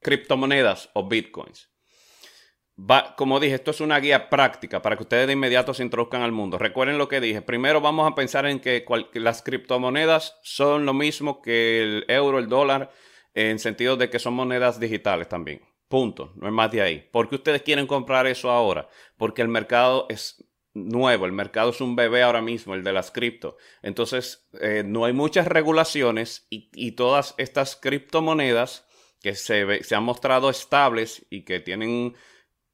criptomonedas 0.00 0.90
o 0.94 1.06
bitcoins? 1.06 1.69
Como 3.16 3.40
dije, 3.40 3.54
esto 3.54 3.70
es 3.70 3.80
una 3.80 3.98
guía 3.98 4.30
práctica 4.30 4.82
para 4.82 4.96
que 4.96 5.02
ustedes 5.02 5.26
de 5.26 5.32
inmediato 5.32 5.74
se 5.74 5.82
introduzcan 5.82 6.22
al 6.22 6.32
mundo. 6.32 6.58
Recuerden 6.58 6.98
lo 6.98 7.08
que 7.08 7.20
dije. 7.20 7.42
Primero 7.42 7.80
vamos 7.80 8.10
a 8.10 8.14
pensar 8.14 8.46
en 8.46 8.60
que, 8.60 8.84
las 9.14 9.42
criptomonedas 9.42 10.38
son 10.42 10.86
lo 10.86 10.94
mismo 10.94 11.42
que 11.42 11.82
el 11.82 12.04
euro, 12.08 12.38
el 12.38 12.48
dólar, 12.48 12.90
en 13.34 13.58
sentido 13.58 13.96
de 13.96 14.10
que 14.10 14.18
son 14.18 14.34
monedas 14.34 14.80
digitales 14.80 15.28
también. 15.28 15.62
Punto. 15.88 16.32
No 16.36 16.46
es 16.46 16.52
más 16.52 16.70
de 16.70 16.82
ahí. 16.82 17.08
¿Por 17.10 17.28
qué 17.28 17.36
ustedes 17.36 17.62
quieren 17.62 17.86
comprar 17.86 18.26
eso 18.26 18.50
ahora? 18.50 18.88
Porque 19.16 19.42
el 19.42 19.48
mercado 19.48 20.06
es 20.08 20.44
nuevo, 20.72 21.26
el 21.26 21.32
mercado 21.32 21.70
es 21.70 21.80
un 21.80 21.96
bebé 21.96 22.22
ahora 22.22 22.40
mismo, 22.40 22.74
el 22.74 22.84
de 22.84 22.92
las 22.92 23.10
cripto. 23.10 23.56
Entonces, 23.82 24.48
eh, 24.60 24.84
no 24.86 25.04
hay 25.04 25.12
muchas 25.12 25.48
regulaciones 25.48 26.46
y, 26.48 26.92
todas 26.92 27.34
estas 27.38 27.74
criptomonedas 27.74 28.86
que 29.20 29.34
se 29.34 29.94
han 29.94 30.04
mostrado 30.04 30.48
estables 30.48 31.26
y 31.28 31.44
que 31.44 31.60
tienen 31.60 32.14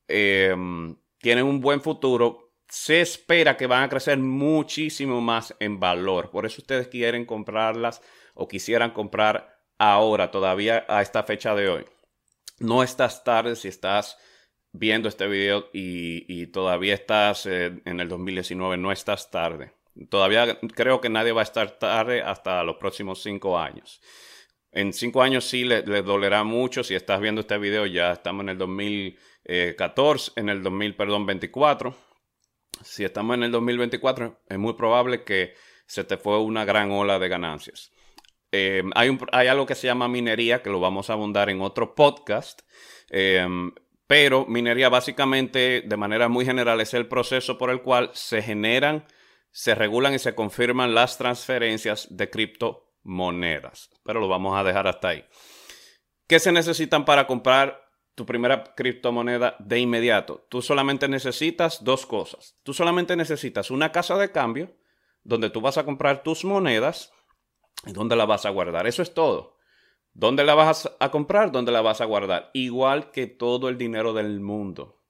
Em, 0.09 0.97
tienen 1.19 1.45
un 1.45 1.61
buen 1.61 1.81
futuro, 1.81 2.53
se 2.69 3.01
espera 3.01 3.57
que 3.57 3.67
van 3.67 3.85
a 3.85 3.89
crecer 3.89 4.19
muchísimo 4.19 5.21
más 5.21 5.55
en 5.61 5.81
valor. 5.81 6.31
Por 6.31 6.47
eso 6.47 6.61
ustedes 6.61 6.89
quieren 6.89 7.25
comprarlas 7.25 8.03
o 8.35 8.49
quisieran 8.49 8.91
comprar 8.91 9.61
ahora, 9.79 10.31
todavía 10.31 10.85
a 10.89 11.03
esta 11.03 11.23
fecha 11.23 11.55
de 11.55 11.69
hoy. 11.69 11.85
No 12.59 12.83
estás 12.83 13.25
tarde 13.25 13.57
si 13.57 13.69
estás 13.69 14.19
viendo 14.73 15.09
este 15.09 15.27
video 15.27 15.69
y, 15.73 16.47
todavía 16.49 16.95
estás 16.95 17.47
eh, 17.47 17.81
en 17.85 18.01
el 18.01 18.09
2019, 18.09 18.77
no 18.77 18.93
estás 18.93 19.31
tarde. 19.31 19.73
Todavía 20.11 20.59
creo 20.75 21.01
que 21.01 21.09
nadie 21.09 21.33
va 21.33 21.41
a 21.41 21.45
estar 21.45 21.79
tarde 21.79 22.23
hasta 22.23 22.63
los 22.63 22.77
próximos 22.77 23.23
cinco 23.23 23.59
años. 23.59 24.01
En 24.73 24.93
cinco 24.93 25.23
años 25.23 25.45
sí 25.45 25.65
les 25.65 25.87
le 25.87 26.03
dolerá 26.03 26.45
mucho. 26.45 26.85
Si 26.85 26.95
estás 26.95 27.21
viendo 27.21 27.41
este 27.41 27.57
video, 27.57 27.87
ya 27.87 28.13
estamos 28.13 28.43
en 28.43 28.51
el 28.51 28.59
2000. 29.47 29.76
14, 29.76 30.31
eh, 30.31 30.41
en 30.41 30.49
el 30.49 30.62
2024. 30.62 31.95
Si 32.83 33.05
estamos 33.05 33.37
en 33.37 33.45
el 33.45 33.53
2024, 33.53 34.43
es 34.49 34.59
muy 34.59 34.75
probable 34.75 35.25
que 35.25 35.55
se 35.87 36.05
te 36.05 36.17
fue 36.17 36.41
una 36.41 36.65
gran 36.65 36.91
ola 36.91 37.19
de 37.19 37.29
ganancias. 37.29 37.93
Eh, 38.53 38.83
hay, 38.95 39.19
hay, 39.33 39.49
algo 39.49 39.67
que 39.67 39.75
se 39.75 39.87
llama 39.87 40.09
minería, 40.09 40.62
que 40.62 40.71
lo 40.71 40.81
vamos 40.81 41.11
a 41.11 41.15
abundar 41.15 41.49
en 41.50 41.61
otro 41.61 41.95
podcast. 41.95 42.62
Eh, 43.11 43.47
pero 44.07 44.47
minería 44.47 44.88
básicamente, 44.88 45.83
de 45.85 45.97
manera 45.97 46.29
muy 46.29 46.45
general, 46.45 46.81
es 46.81 46.95
el 46.95 47.09
proceso 47.09 47.59
por 47.59 47.71
el 47.71 47.83
cual 47.83 48.11
se 48.15 48.41
generan, 48.41 49.07
se 49.50 49.75
regulan 49.75 50.15
y 50.15 50.19
se 50.19 50.35
confirman 50.35 50.95
las 50.95 51.19
transferencias 51.19 52.07
de 52.11 52.31
criptomonedas. 52.31 53.91
Pero 54.05 54.21
lo 54.21 54.29
vamos 54.29 54.57
a 54.57 54.62
dejar 54.62 54.87
hasta 54.87 55.09
ahí. 55.09 55.25
¿Qué 56.29 56.38
se 56.38 56.53
necesitan 56.53 57.05
para 57.05 57.26
comprar 57.26 57.86
tu 58.17 58.25
primera 58.25 58.65
criptomoneda 58.75 59.57
de 59.61 59.79
inmediato. 59.79 60.47
Tú 60.49 60.63
solamente 60.63 61.07
necesitas 61.07 61.85
dos 61.85 62.07
cosas. 62.07 62.57
Tú 62.63 62.73
solamente 62.73 63.15
necesitas 63.15 63.71
una 63.71 63.93
casa 63.93 64.17
de 64.17 64.33
cambio 64.33 64.75
donde 65.23 65.51
tú 65.51 65.61
vas 65.61 65.77
a 65.77 65.85
comprar 65.85 66.23
tus 66.23 66.45
monedas 66.45 67.13
y 67.87 67.93
donde 67.93 68.17
la 68.17 68.25
vas 68.25 68.47
a 68.47 68.51
guardar. 68.51 68.87
Eso 68.87 69.03
es 69.03 69.13
todo. 69.13 69.59
¿Dónde 70.15 70.45
la 70.45 70.55
vas 70.55 70.91
a 70.99 71.11
comprar? 71.11 71.53
¿Dónde 71.53 71.73
la 71.73 71.83
vas 71.83 72.01
a 72.01 72.07
guardar? 72.07 72.51
Igual 72.55 73.11
que 73.11 73.27
todo 73.27 73.69
el 73.69 73.77
dinero 73.77 74.15
del 74.15 74.41
mundo. 74.41 75.03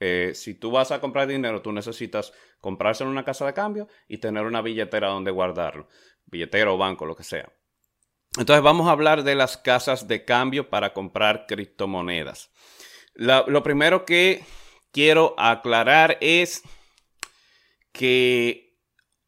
Eh, 0.00 0.32
si 0.34 0.54
tú 0.54 0.72
vas 0.72 0.90
a 0.90 1.00
comprar 1.00 1.28
dinero, 1.28 1.62
tú 1.62 1.70
necesitas 1.70 2.32
comprárselo 2.60 3.08
en 3.08 3.12
una 3.12 3.24
casa 3.24 3.46
de 3.46 3.54
cambio 3.54 3.86
y 4.08 4.18
tener 4.18 4.44
una 4.44 4.62
billetera 4.62 5.08
donde 5.08 5.30
guardarlo. 5.30 5.86
Billetera 6.26 6.72
o 6.72 6.76
banco, 6.76 7.06
lo 7.06 7.14
que 7.14 7.22
sea. 7.22 7.52
Entonces 8.36 8.62
vamos 8.62 8.88
a 8.88 8.92
hablar 8.92 9.22
de 9.22 9.34
las 9.34 9.56
casas 9.56 10.06
de 10.06 10.24
cambio 10.24 10.68
para 10.68 10.92
comprar 10.92 11.46
criptomonedas. 11.46 12.50
lo 13.14 13.62
primero 13.62 14.04
que 14.04 14.44
quiero 14.92 15.34
aclarar 15.38 16.18
es 16.20 16.62
que 17.92 18.76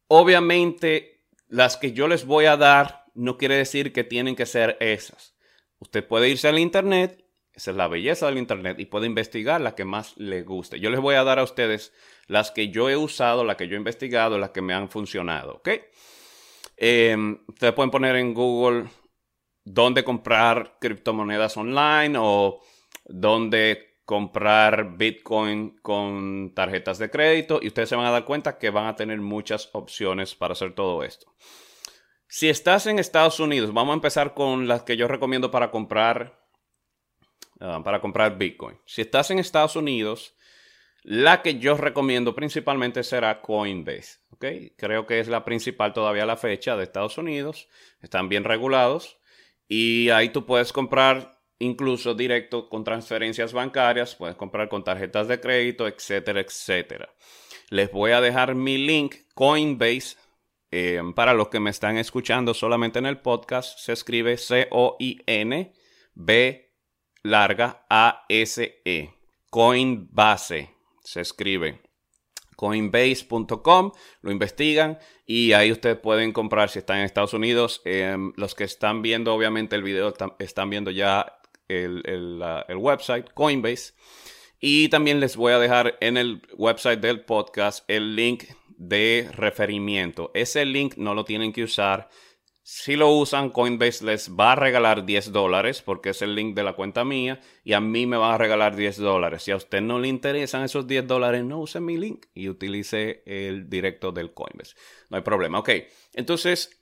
obviamente 0.07 1.25
las 1.47 1.77
que 1.77 1.91
yo 1.91 2.07
les 2.07 2.25
voy 2.25 2.45
a 2.45 2.57
dar 2.57 3.05
no 3.13 3.37
quiere 3.37 3.55
decir 3.55 3.91
que 3.91 4.03
tienen 4.03 4.35
que 4.35 4.45
ser 4.45 4.77
esas. 4.79 5.35
Usted 5.79 6.07
puede 6.07 6.29
irse 6.29 6.47
al 6.47 6.59
internet, 6.59 7.25
esa 7.53 7.71
es 7.71 7.77
la 7.77 7.87
belleza 7.87 8.27
del 8.27 8.37
internet, 8.37 8.79
y 8.79 8.85
puede 8.85 9.07
investigar 9.07 9.59
la 9.59 9.75
que 9.75 9.83
más 9.83 10.15
le 10.17 10.43
guste. 10.43 10.79
Yo 10.79 10.89
les 10.89 11.01
voy 11.01 11.15
a 11.15 11.23
dar 11.23 11.39
a 11.39 11.43
ustedes 11.43 11.91
las 12.27 12.51
que 12.51 12.69
yo 12.69 12.89
he 12.89 12.95
usado, 12.95 13.43
las 13.43 13.57
que 13.57 13.67
yo 13.67 13.75
he 13.75 13.77
investigado, 13.77 14.37
las 14.37 14.51
que 14.51 14.61
me 14.61 14.73
han 14.73 14.89
funcionado, 14.89 15.55
¿ok? 15.55 15.69
Eh, 16.83 17.15
ustedes 17.47 17.75
pueden 17.75 17.91
poner 17.91 18.15
en 18.15 18.33
Google 18.33 18.89
dónde 19.63 20.03
comprar 20.03 20.79
criptomonedas 20.81 21.55
online 21.55 22.17
o 22.17 22.59
dónde 23.05 23.99
comprar 24.03 24.97
Bitcoin 24.97 25.77
con 25.83 26.55
tarjetas 26.55 26.97
de 26.97 27.11
crédito 27.11 27.59
y 27.61 27.67
ustedes 27.67 27.87
se 27.87 27.95
van 27.95 28.07
a 28.07 28.11
dar 28.11 28.25
cuenta 28.25 28.57
que 28.57 28.71
van 28.71 28.87
a 28.87 28.95
tener 28.95 29.21
muchas 29.21 29.69
opciones 29.73 30.33
para 30.33 30.53
hacer 30.53 30.73
todo 30.73 31.03
esto. 31.03 31.31
Si 32.27 32.49
estás 32.49 32.87
en 32.87 32.97
Estados 32.97 33.39
Unidos, 33.39 33.71
vamos 33.75 33.91
a 33.91 33.97
empezar 33.97 34.33
con 34.33 34.67
las 34.67 34.81
que 34.81 34.97
yo 34.97 35.07
recomiendo 35.07 35.51
para 35.51 35.69
comprar 35.69 36.41
ah, 37.59 37.81
para 37.83 38.01
comprar 38.01 38.39
Bitcoin. 38.39 38.79
Si 38.87 39.01
estás 39.01 39.29
en 39.29 39.37
Estados 39.37 39.75
Unidos, 39.75 40.35
la 41.03 41.43
que 41.43 41.59
yo 41.59 41.77
recomiendo 41.77 42.33
principalmente 42.33 43.03
será 43.03 43.39
Coinbase. 43.39 44.20
Creo 44.77 45.05
que 45.05 45.19
es 45.19 45.27
la 45.27 45.45
principal 45.45 45.93
todavía 45.93 46.23
a 46.23 46.27
la 46.27 46.37
fecha 46.37 46.75
de 46.75 46.83
Estados 46.83 47.17
Unidos. 47.17 47.67
Están 48.01 48.29
bien 48.29 48.43
regulados. 48.43 49.19
Y 49.67 50.09
ahí 50.09 50.29
tú 50.29 50.45
puedes 50.45 50.73
comprar 50.73 51.39
incluso 51.59 52.15
directo 52.15 52.67
con 52.67 52.83
transferencias 52.83 53.53
bancarias, 53.53 54.15
puedes 54.15 54.35
comprar 54.35 54.67
con 54.67 54.83
tarjetas 54.83 55.27
de 55.27 55.39
crédito, 55.39 55.87
etcétera, 55.87 56.41
etcétera. 56.41 57.13
Les 57.69 57.91
voy 57.91 58.11
a 58.11 58.21
dejar 58.21 58.55
mi 58.55 58.77
link 58.77 59.15
Coinbase. 59.35 60.17
Eh, 60.71 61.01
para 61.15 61.33
los 61.33 61.49
que 61.49 61.59
me 61.59 61.69
están 61.69 61.97
escuchando 61.97 62.53
solamente 62.53 62.99
en 62.99 63.05
el 63.05 63.19
podcast, 63.19 63.77
se 63.77 63.93
escribe 63.93 64.37
C-O-I-N 64.37 65.73
B 66.13 66.73
larga 67.23 67.85
A-S-E. 67.89 69.13
Coinbase 69.49 70.69
se 71.03 71.21
escribe 71.21 71.81
coinbase.com, 72.61 73.91
lo 74.21 74.31
investigan 74.31 74.99
y 75.25 75.53
ahí 75.53 75.71
ustedes 75.71 75.97
pueden 75.97 76.31
comprar 76.31 76.69
si 76.69 76.77
están 76.77 76.99
en 76.99 77.05
Estados 77.05 77.33
Unidos. 77.33 77.81
Em, 77.85 78.33
los 78.35 78.53
que 78.53 78.65
están 78.65 79.01
viendo 79.01 79.33
obviamente 79.33 79.75
el 79.75 79.81
video 79.81 80.13
están 80.37 80.69
viendo 80.69 80.91
ya 80.91 81.39
el, 81.67 82.03
el 82.05 82.77
website 82.77 83.33
Coinbase. 83.33 83.93
Y 84.59 84.89
también 84.89 85.19
les 85.19 85.37
voy 85.37 85.53
a 85.53 85.57
dejar 85.57 85.97
en 86.01 86.17
el 86.17 86.43
website 86.55 86.99
del 86.99 87.21
podcast 87.21 87.83
el 87.87 88.15
link 88.15 88.43
de 88.67 89.27
referimiento. 89.33 90.29
Ese 90.35 90.63
link 90.63 90.97
no 90.97 91.15
lo 91.15 91.25
tienen 91.25 91.53
que 91.53 91.63
usar 91.63 92.09
si 92.63 92.95
lo 92.95 93.09
usan, 93.09 93.49
Coinbase 93.49 94.05
les 94.05 94.31
va 94.35 94.51
a 94.51 94.55
regalar 94.55 95.03
10 95.05 95.31
dólares 95.31 95.81
porque 95.81 96.11
es 96.11 96.21
el 96.21 96.35
link 96.35 96.55
de 96.55 96.63
la 96.63 96.73
cuenta 96.73 97.03
mía 97.03 97.39
y 97.63 97.73
a 97.73 97.81
mí 97.81 98.05
me 98.05 98.17
va 98.17 98.35
a 98.35 98.37
regalar 98.37 98.75
10 98.75 98.97
dólares. 98.97 99.43
Si 99.43 99.51
a 99.51 99.55
usted 99.55 99.81
no 99.81 99.99
le 99.99 100.07
interesan 100.07 100.63
esos 100.63 100.85
10 100.85 101.07
dólares, 101.07 101.43
no 101.43 101.59
use 101.59 101.79
mi 101.79 101.97
link 101.97 102.27
y 102.35 102.49
utilice 102.49 103.23
el 103.25 103.67
directo 103.67 104.11
del 104.11 104.33
Coinbase. 104.33 104.75
No 105.09 105.17
hay 105.17 105.23
problema. 105.23 105.59
Ok, 105.59 105.69
entonces 106.13 106.79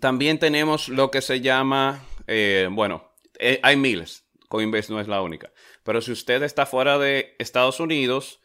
también 0.00 0.38
tenemos 0.38 0.88
lo 0.88 1.10
que 1.10 1.20
se 1.20 1.40
llama, 1.42 2.02
eh, 2.26 2.68
bueno, 2.70 3.12
eh, 3.38 3.60
hay 3.62 3.76
miles. 3.76 4.24
Coinbase 4.48 4.92
no 4.92 5.00
es 5.00 5.08
la 5.08 5.20
única. 5.20 5.52
Pero 5.82 6.00
si 6.00 6.12
usted 6.12 6.42
está 6.42 6.64
fuera 6.64 6.98
de 6.98 7.34
Estados 7.38 7.78
Unidos, 7.78 8.40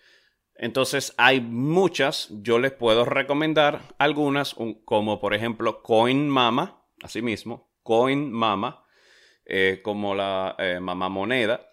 entonces 0.60 1.14
hay 1.18 1.40
muchas, 1.42 2.28
yo 2.30 2.60
les 2.60 2.74
puedo 2.74 3.06
recomendar 3.06 3.82
algunas, 3.98 4.56
como 4.86 5.20
por 5.20 5.34
ejemplo 5.34 5.82
CoinMama, 5.82 6.84
así 7.02 7.22
mismo, 7.22 7.72
CoinMama, 7.84 8.84
eh, 9.46 9.80
como 9.84 10.14
la 10.14 10.56
eh, 10.60 10.80
mamá 10.80 11.10
moneda. 11.10 11.66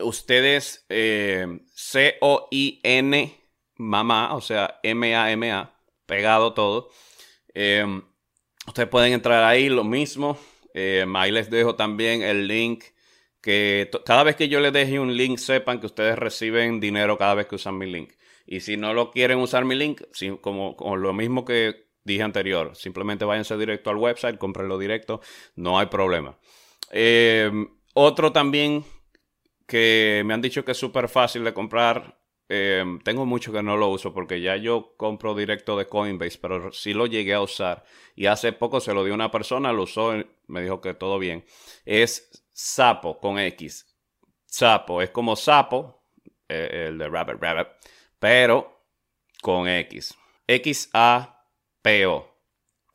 ustedes 0.00 0.86
eh, 0.88 1.60
C-O-I-N, 1.74 3.40
mamá, 3.76 4.34
o 4.34 4.40
sea, 4.40 4.80
M-A-M-A, 4.82 5.74
pegado 6.06 6.54
todo. 6.54 6.90
Eh, 7.54 7.86
ustedes 8.66 8.88
pueden 8.88 9.12
entrar 9.12 9.44
ahí, 9.44 9.68
lo 9.68 9.84
mismo. 9.84 10.38
Eh, 10.72 11.06
ahí 11.14 11.30
les 11.30 11.50
dejo 11.50 11.76
también 11.76 12.22
el 12.22 12.48
link. 12.48 12.84
Que 13.44 13.90
cada 14.06 14.22
vez 14.22 14.36
que 14.36 14.48
yo 14.48 14.58
les 14.60 14.72
deje 14.72 14.98
un 14.98 15.14
link, 15.14 15.36
sepan 15.36 15.78
que 15.78 15.84
ustedes 15.84 16.18
reciben 16.18 16.80
dinero 16.80 17.18
cada 17.18 17.34
vez 17.34 17.46
que 17.46 17.56
usan 17.56 17.76
mi 17.76 17.84
link. 17.84 18.14
Y 18.46 18.60
si 18.60 18.78
no 18.78 18.94
lo 18.94 19.10
quieren 19.10 19.38
usar 19.38 19.66
mi 19.66 19.74
link, 19.74 20.00
como, 20.40 20.76
como 20.76 20.96
lo 20.96 21.12
mismo 21.12 21.44
que 21.44 21.88
dije 22.04 22.22
anterior, 22.22 22.74
simplemente 22.74 23.26
váyanse 23.26 23.58
directo 23.58 23.90
al 23.90 23.98
website, 23.98 24.38
cómprenlo 24.38 24.78
directo, 24.78 25.20
no 25.56 25.78
hay 25.78 25.86
problema. 25.86 26.38
Eh, 26.90 27.50
otro 27.92 28.32
también 28.32 28.82
que 29.66 30.22
me 30.24 30.32
han 30.32 30.40
dicho 30.40 30.64
que 30.64 30.72
es 30.72 30.78
súper 30.78 31.10
fácil 31.10 31.44
de 31.44 31.52
comprar. 31.52 32.18
Eh, 32.48 32.82
tengo 33.04 33.26
mucho 33.26 33.52
que 33.52 33.62
no 33.62 33.76
lo 33.76 33.88
uso 33.88 34.14
porque 34.14 34.40
ya 34.40 34.56
yo 34.56 34.94
compro 34.96 35.34
directo 35.34 35.76
de 35.76 35.86
Coinbase, 35.86 36.38
pero 36.40 36.72
sí 36.72 36.94
lo 36.94 37.06
llegué 37.06 37.34
a 37.34 37.42
usar. 37.42 37.84
Y 38.16 38.26
hace 38.26 38.52
poco 38.52 38.80
se 38.80 38.94
lo 38.94 39.04
dio 39.04 39.12
una 39.12 39.30
persona, 39.30 39.70
lo 39.72 39.82
usó, 39.82 40.14
me 40.46 40.62
dijo 40.62 40.80
que 40.80 40.94
todo 40.94 41.18
bien. 41.18 41.44
Es 41.84 42.43
Sapo 42.54 43.18
con 43.18 43.38
X. 43.38 43.84
Sapo, 44.46 45.02
es 45.02 45.10
como 45.10 45.34
Sapo, 45.34 46.04
eh, 46.48 46.86
el 46.88 46.96
de 46.96 47.08
Rabbit 47.08 47.42
Rabbit, 47.42 47.66
pero 48.18 48.86
con 49.42 49.68
X. 49.68 50.14
X-A-P-O. 50.46 52.28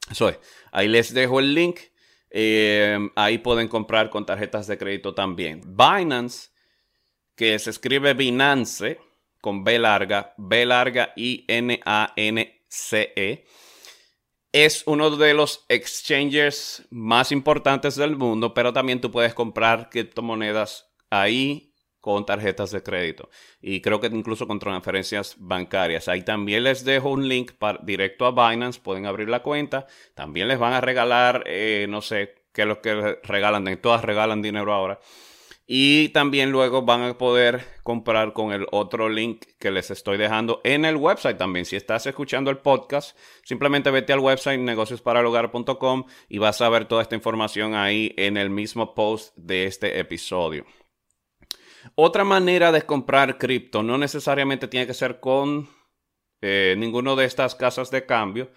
Eso 0.10 0.30
es. 0.30 0.40
Ahí 0.72 0.88
les 0.88 1.14
dejo 1.14 1.40
el 1.40 1.54
link. 1.54 1.80
Eh, 2.30 2.98
ahí 3.16 3.40
pueden 3.40 3.68
comprar 3.68 4.10
con 4.10 4.26
tarjetas 4.26 4.68
de 4.68 4.78
crédito 4.78 5.14
también. 5.14 5.62
Binance 5.66 6.50
que 7.36 7.60
se 7.60 7.72
escribe 7.72 8.14
Binance 8.14 9.00
con 9.42 9.64
B 9.64 9.80
larga, 9.80 10.34
B 10.38 10.66
larga 10.66 11.14
I-N-A-N-C-E. 11.16 11.76
Es 14.52 14.84
uno 14.88 15.16
de 15.16 15.36
los 15.36 15.64
exchanges 15.70 16.88
más 16.90 17.32
importantes 17.32 17.96
del 17.96 18.16
mundo, 18.16 18.56
pero 18.56 18.74
también 18.74 19.00
tú 19.00 19.12
puedes 19.12 19.36
comprar 19.36 19.90
criptomonedas 19.92 20.90
ahí 21.12 21.76
con 22.02 22.26
tarjetas 22.26 22.72
de 22.72 22.82
crédito 22.82 23.30
y 23.62 23.82
creo 23.82 24.00
que 24.00 24.08
incluso 24.08 24.48
con 24.48 24.58
transferencias 24.58 25.36
bancarias. 25.38 26.08
Ahí 26.08 26.24
también 26.24 26.64
les 26.64 26.84
dejo 26.84 27.10
un 27.12 27.28
link 27.28 27.52
directo 27.84 28.26
a 28.26 28.32
Binance, 28.32 28.80
pueden 28.80 29.06
abrir 29.06 29.30
la 29.30 29.44
cuenta. 29.44 29.86
También 30.16 30.48
les 30.48 30.58
van 30.58 30.74
a 30.74 30.82
regalar, 30.82 31.44
eh, 31.46 31.86
no 31.88 32.02
sé 32.02 32.34
qué 32.52 32.64
es 32.64 32.68
lo 32.68 32.82
que 32.82 33.20
regalan, 33.22 33.78
todas 33.80 34.04
regalan 34.04 34.42
dinero 34.42 34.74
ahora 34.74 35.00
y 35.72 36.10
también 36.10 36.52
luego 36.52 36.82
van 36.82 37.04
a 37.04 37.16
poder 37.16 37.64
comprar 37.84 38.34
con 38.34 38.52
el 38.52 38.66
otro 38.72 39.08
link 39.08 39.46
que 39.60 39.70
les 39.70 39.92
estoy 39.92 40.18
dejando 40.18 40.62
en 40.64 40.84
el 40.84 40.96
website 40.96 41.38
también. 41.38 41.64
Si 41.64 41.76
estás 41.76 42.08
escuchando 42.08 42.50
el 42.50 42.58
podcast, 42.58 43.16
simplemente 43.44 43.92
vete 43.92 44.12
al 44.12 44.20
website 44.20 44.60
negociosparalhogar.com 44.60 46.06
y 46.28 46.40
vas 46.40 46.60
a 46.62 46.70
ver 46.70 46.86
toda 46.86 47.04
esta 47.04 47.14
información 47.14 47.76
ahí 47.76 48.16
en 48.18 48.38
el 48.38 48.50
mismo 48.50 48.96
post 48.96 49.38
de 49.38 49.66
este 49.66 50.00
episodio. 50.00 50.66
Otra 51.94 52.24
manera 52.24 52.72
de 52.72 52.82
comprar 52.82 53.38
cripto 53.38 53.84
no 53.84 54.00
necesariamente 54.00 54.68
tiene 54.68 54.88
que 54.88 54.96
ser 54.96 55.20
con 55.20 55.70
eh, 56.42 56.74
ninguno 56.80 57.16
de 57.16 57.26
estas 57.26 57.54
casas 57.54 57.92
de 57.92 58.08
cambio 58.08 58.52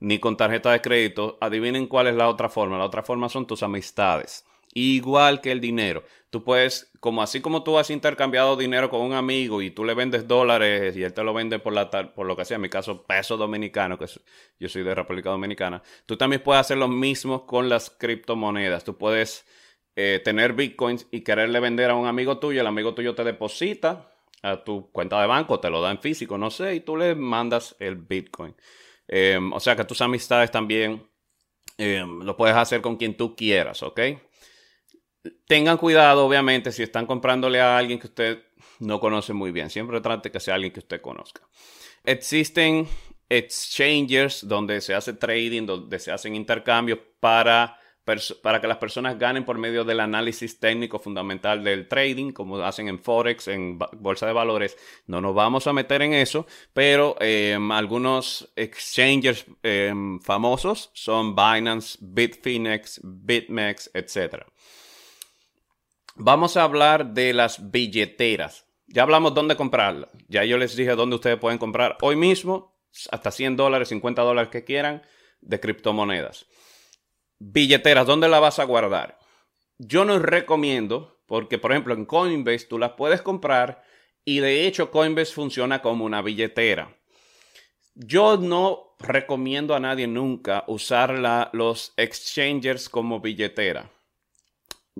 ni 0.00 0.18
con 0.18 0.36
tarjeta 0.36 0.70
de 0.72 0.82
crédito. 0.82 1.38
Adivinen 1.40 1.86
cuál 1.86 2.08
es 2.08 2.14
la 2.14 2.28
otra 2.28 2.50
forma. 2.50 2.76
La 2.76 2.84
otra 2.84 3.02
forma 3.02 3.30
son 3.30 3.46
tus 3.46 3.62
amistades. 3.62 4.44
Igual 4.74 5.40
que 5.40 5.52
el 5.52 5.60
dinero. 5.60 6.04
Tú 6.30 6.44
puedes, 6.44 6.90
como 7.00 7.22
así 7.22 7.40
como 7.40 7.62
tú 7.62 7.78
has 7.78 7.90
intercambiado 7.90 8.56
dinero 8.56 8.90
con 8.90 9.00
un 9.00 9.14
amigo 9.14 9.62
y 9.62 9.70
tú 9.70 9.84
le 9.84 9.94
vendes 9.94 10.28
dólares 10.28 10.96
y 10.96 11.02
él 11.02 11.14
te 11.14 11.22
lo 11.24 11.32
vende 11.32 11.58
por, 11.58 11.72
la, 11.72 11.90
por 11.90 12.26
lo 12.26 12.36
que 12.36 12.44
sea, 12.44 12.56
en 12.56 12.60
mi 12.62 12.68
caso 12.68 13.04
peso 13.04 13.36
dominicano, 13.36 13.98
que 13.98 14.06
yo 14.58 14.68
soy 14.68 14.82
de 14.82 14.94
República 14.94 15.30
Dominicana, 15.30 15.82
tú 16.04 16.16
también 16.16 16.42
puedes 16.42 16.60
hacer 16.60 16.76
lo 16.76 16.88
mismo 16.88 17.46
con 17.46 17.68
las 17.68 17.90
criptomonedas. 17.90 18.84
Tú 18.84 18.98
puedes 18.98 19.46
eh, 19.96 20.20
tener 20.22 20.52
bitcoins 20.52 21.06
y 21.10 21.22
quererle 21.22 21.60
vender 21.60 21.90
a 21.90 21.94
un 21.94 22.06
amigo 22.06 22.38
tuyo, 22.38 22.60
el 22.60 22.66
amigo 22.66 22.94
tuyo 22.94 23.14
te 23.14 23.24
deposita 23.24 24.12
a 24.42 24.62
tu 24.62 24.90
cuenta 24.92 25.20
de 25.20 25.26
banco, 25.26 25.60
te 25.60 25.70
lo 25.70 25.80
da 25.80 25.90
en 25.90 25.98
físico, 25.98 26.38
no 26.38 26.50
sé, 26.50 26.74
y 26.76 26.80
tú 26.80 26.96
le 26.96 27.14
mandas 27.14 27.74
el 27.80 27.96
bitcoin. 27.96 28.54
Em, 29.08 29.52
o 29.52 29.60
sea 29.60 29.74
que 29.74 29.84
tus 29.84 30.00
amistades 30.00 30.50
también 30.50 31.02
em, 31.78 32.20
lo 32.22 32.36
puedes 32.36 32.56
hacer 32.56 32.80
con 32.82 32.96
quien 32.96 33.16
tú 33.16 33.34
quieras, 33.34 33.82
¿ok? 33.82 34.00
Tengan 35.46 35.76
cuidado, 35.76 36.26
obviamente, 36.26 36.72
si 36.72 36.82
están 36.82 37.06
comprándole 37.06 37.60
a 37.60 37.76
alguien 37.76 37.98
que 37.98 38.06
usted 38.06 38.42
no 38.80 39.00
conoce 39.00 39.32
muy 39.32 39.50
bien. 39.52 39.70
Siempre 39.70 40.00
trate 40.00 40.30
que 40.30 40.40
sea 40.40 40.54
alguien 40.54 40.72
que 40.72 40.80
usted 40.80 41.00
conozca. 41.00 41.42
Existen 42.04 42.88
exchangers 43.28 44.46
donde 44.46 44.80
se 44.80 44.94
hace 44.94 45.12
trading, 45.12 45.66
donde 45.66 45.98
se 45.98 46.10
hacen 46.10 46.34
intercambios 46.34 46.98
para, 47.20 47.78
para 48.42 48.60
que 48.60 48.66
las 48.66 48.78
personas 48.78 49.18
ganen 49.18 49.44
por 49.44 49.58
medio 49.58 49.84
del 49.84 50.00
análisis 50.00 50.58
técnico 50.58 50.98
fundamental 50.98 51.62
del 51.62 51.88
trading, 51.88 52.32
como 52.32 52.58
hacen 52.58 52.88
en 52.88 52.98
Forex, 52.98 53.48
en 53.48 53.78
Bolsa 53.78 54.26
de 54.26 54.32
Valores. 54.32 54.76
No 55.06 55.20
nos 55.20 55.34
vamos 55.34 55.66
a 55.66 55.72
meter 55.72 56.00
en 56.02 56.14
eso, 56.14 56.46
pero 56.72 57.16
em, 57.20 57.70
algunos 57.72 58.50
exchangers 58.56 59.44
em, 59.62 60.20
famosos 60.20 60.90
son 60.94 61.34
Binance, 61.34 61.98
Bitfinex, 62.00 63.00
BitMEX, 63.02 63.90
etc. 63.92 64.46
Vamos 66.20 66.56
a 66.56 66.64
hablar 66.64 67.14
de 67.14 67.32
las 67.32 67.70
billeteras. 67.70 68.66
Ya 68.88 69.04
hablamos 69.04 69.34
dónde 69.34 69.54
comprarlas. 69.54 70.10
Ya 70.26 70.44
yo 70.44 70.58
les 70.58 70.74
dije 70.74 70.96
dónde 70.96 71.14
ustedes 71.14 71.38
pueden 71.38 71.58
comprar 71.58 71.96
hoy 72.00 72.16
mismo 72.16 72.76
hasta 73.12 73.30
100 73.30 73.56
dólares, 73.56 73.88
50 73.90 74.22
dólares 74.22 74.50
que 74.50 74.64
quieran 74.64 75.02
de 75.40 75.60
criptomonedas. 75.60 76.46
Billeteras, 77.38 78.04
¿dónde 78.04 78.28
la 78.28 78.40
vas 78.40 78.58
a 78.58 78.64
guardar? 78.64 79.16
Yo 79.78 80.04
no 80.04 80.18
recomiendo, 80.18 81.20
porque 81.26 81.56
por 81.56 81.70
ejemplo 81.70 81.94
en 81.94 82.04
Coinbase 82.04 82.66
tú 82.66 82.80
las 82.80 82.92
puedes 82.92 83.22
comprar 83.22 83.84
y 84.24 84.40
de 84.40 84.66
hecho 84.66 84.90
Coinbase 84.90 85.32
funciona 85.32 85.80
como 85.82 86.04
una 86.04 86.20
billetera. 86.20 86.96
Yo 87.94 88.38
no 88.38 88.96
recomiendo 88.98 89.72
a 89.76 89.80
nadie 89.80 90.08
nunca 90.08 90.64
usar 90.66 91.50
los 91.52 91.92
exchangers 91.96 92.88
como 92.88 93.20
billetera. 93.20 93.88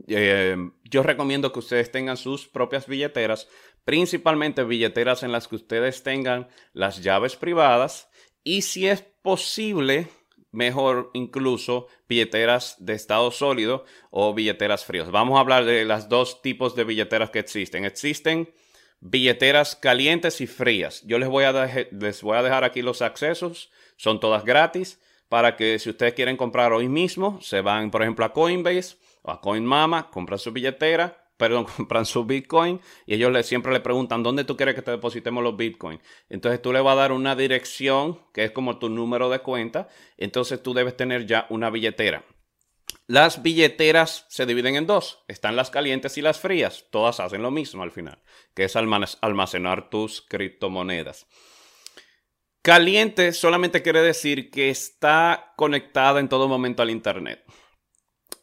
Eh, 0.07 0.57
yo 0.85 1.03
recomiendo 1.03 1.53
que 1.53 1.59
ustedes 1.59 1.91
tengan 1.91 2.17
sus 2.17 2.47
propias 2.47 2.87
billeteras, 2.87 3.49
principalmente 3.85 4.65
billeteras 4.65 5.23
en 5.23 5.33
las 5.33 5.49
que 5.49 5.57
ustedes 5.57 6.03
tengan 6.03 6.49
las 6.73 7.03
llaves 7.03 7.37
privadas 7.37 8.09
y 8.45 8.63
si 8.63 8.87
es 8.87 9.03
posible, 9.03 10.09
mejor 10.53 11.11
incluso 11.13 11.89
billeteras 12.09 12.77
de 12.79 12.95
estado 12.95 13.31
sólido 13.31 13.85
o 14.11 14.33
billeteras 14.35 14.85
frías. 14.85 15.11
Vamos 15.11 15.37
a 15.37 15.41
hablar 15.41 15.65
de 15.65 15.85
las 15.85 16.09
dos 16.09 16.41
tipos 16.43 16.75
de 16.75 16.85
billeteras 16.85 17.31
que 17.31 17.39
existen. 17.39 17.85
Existen 17.85 18.51
billeteras 19.01 19.77
calientes 19.77 20.41
y 20.41 20.47
frías. 20.47 21.03
Yo 21.07 21.19
les 21.19 21.29
voy 21.29 21.45
a, 21.45 21.53
les 21.91 22.23
voy 22.23 22.37
a 22.37 22.43
dejar 22.43 22.65
aquí 22.65 22.83
los 22.83 23.03
accesos, 23.03 23.71
son 23.97 24.21
todas 24.21 24.45
gratis 24.45 25.01
para 25.29 25.57
que 25.57 25.79
si 25.79 25.91
ustedes 25.91 26.15
quieren 26.15 26.37
comprar 26.37 26.73
hoy 26.73 26.89
mismo, 26.89 27.41
se 27.43 27.61
van 27.61 27.91
por 27.91 28.03
ejemplo 28.03 28.25
a 28.25 28.33
Coinbase 28.33 28.97
a 29.31 29.41
CoinMama, 29.41 30.11
compran 30.11 30.38
su 30.38 30.53
billetera, 30.53 31.29
perdón, 31.37 31.64
compran 31.77 32.05
su 32.05 32.25
Bitcoin 32.25 32.81
y 33.07 33.14
ellos 33.14 33.33
le, 33.33 33.43
siempre 33.43 33.73
le 33.73 33.81
preguntan 33.81 34.23
dónde 34.23 34.45
tú 34.45 34.57
quieres 34.57 34.75
que 34.75 34.83
te 34.83 34.91
depositemos 34.91 35.43
los 35.43 35.57
Bitcoin. 35.57 36.01
Entonces 36.29 36.61
tú 36.61 36.73
le 36.73 36.81
vas 36.81 36.93
a 36.93 36.97
dar 37.01 37.12
una 37.12 37.35
dirección 37.35 38.21
que 38.35 38.45
es 38.45 38.51
como 38.51 38.79
tu 38.79 38.91
número 38.91 39.31
de 39.31 39.38
cuenta. 39.38 39.88
Entonces 40.17 40.62
tú 40.62 40.75
debes 40.75 40.97
tener 40.97 41.27
ya 41.27 41.47
una 41.49 41.71
billetera. 41.71 42.25
Las 43.07 43.43
billeteras 43.43 44.27
se 44.29 44.45
dividen 44.45 44.77
en 44.77 44.87
dos. 44.87 45.25
Están 45.29 45.57
las 45.57 45.71
calientes 45.71 46.19
y 46.19 46.23
las 46.23 46.41
frías. 46.41 46.87
Todas 46.91 47.21
hacen 47.21 47.43
lo 47.43 47.51
mismo 47.51 47.83
al 47.83 47.91
final, 47.91 48.23
que 48.55 48.64
es 48.64 48.77
almacenar 48.77 49.88
tus 49.88 50.21
criptomonedas. 50.21 51.27
Caliente 52.61 53.33
solamente 53.33 53.83
quiere 53.83 54.03
decir 54.03 54.51
que 54.51 54.69
está 54.69 55.55
conectada 55.57 56.21
en 56.21 56.29
todo 56.29 56.49
momento 56.49 56.83
al 56.83 56.91
Internet. 56.91 57.43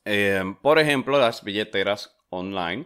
Em, 0.06 0.56
por 0.56 0.78
ejemplo, 0.78 1.20
las 1.20 1.44
billeteras 1.44 2.16
online. 2.30 2.86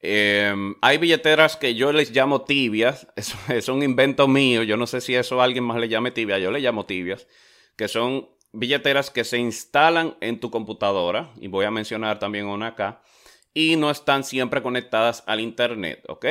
Em, 0.00 0.74
hay 0.82 0.98
billeteras 0.98 1.56
que 1.56 1.74
yo 1.74 1.92
les 1.92 2.10
llamo 2.10 2.42
tibias, 2.42 3.06
es, 3.48 3.68
un 3.68 3.82
invento 3.82 4.26
mío, 4.28 4.62
yo 4.62 4.76
no 4.76 4.86
sé 4.86 5.00
si 5.00 5.14
eso 5.14 5.40
alguien 5.40 5.64
más 5.64 5.78
le 5.78 5.88
llame 5.88 6.10
tibia, 6.10 6.38
yo 6.38 6.50
le 6.50 6.60
llamo 6.60 6.86
tibias, 6.86 7.26
que 7.76 7.86
son 7.86 8.28
billeteras 8.52 9.10
que 9.10 9.24
se 9.24 9.38
instalan 9.38 10.16
en 10.20 10.40
tu 10.40 10.50
computadora, 10.50 11.32
y 11.40 11.48
voy 11.48 11.66
a 11.66 11.70
mencionar 11.70 12.18
también 12.18 12.46
una 12.46 12.68
acá, 12.68 13.02
y 13.54 13.76
no 13.76 13.90
están 13.90 14.24
siempre 14.24 14.62
conectadas 14.62 15.22
al 15.26 15.40
Internet, 15.40 16.02
¿ok? 16.08 16.26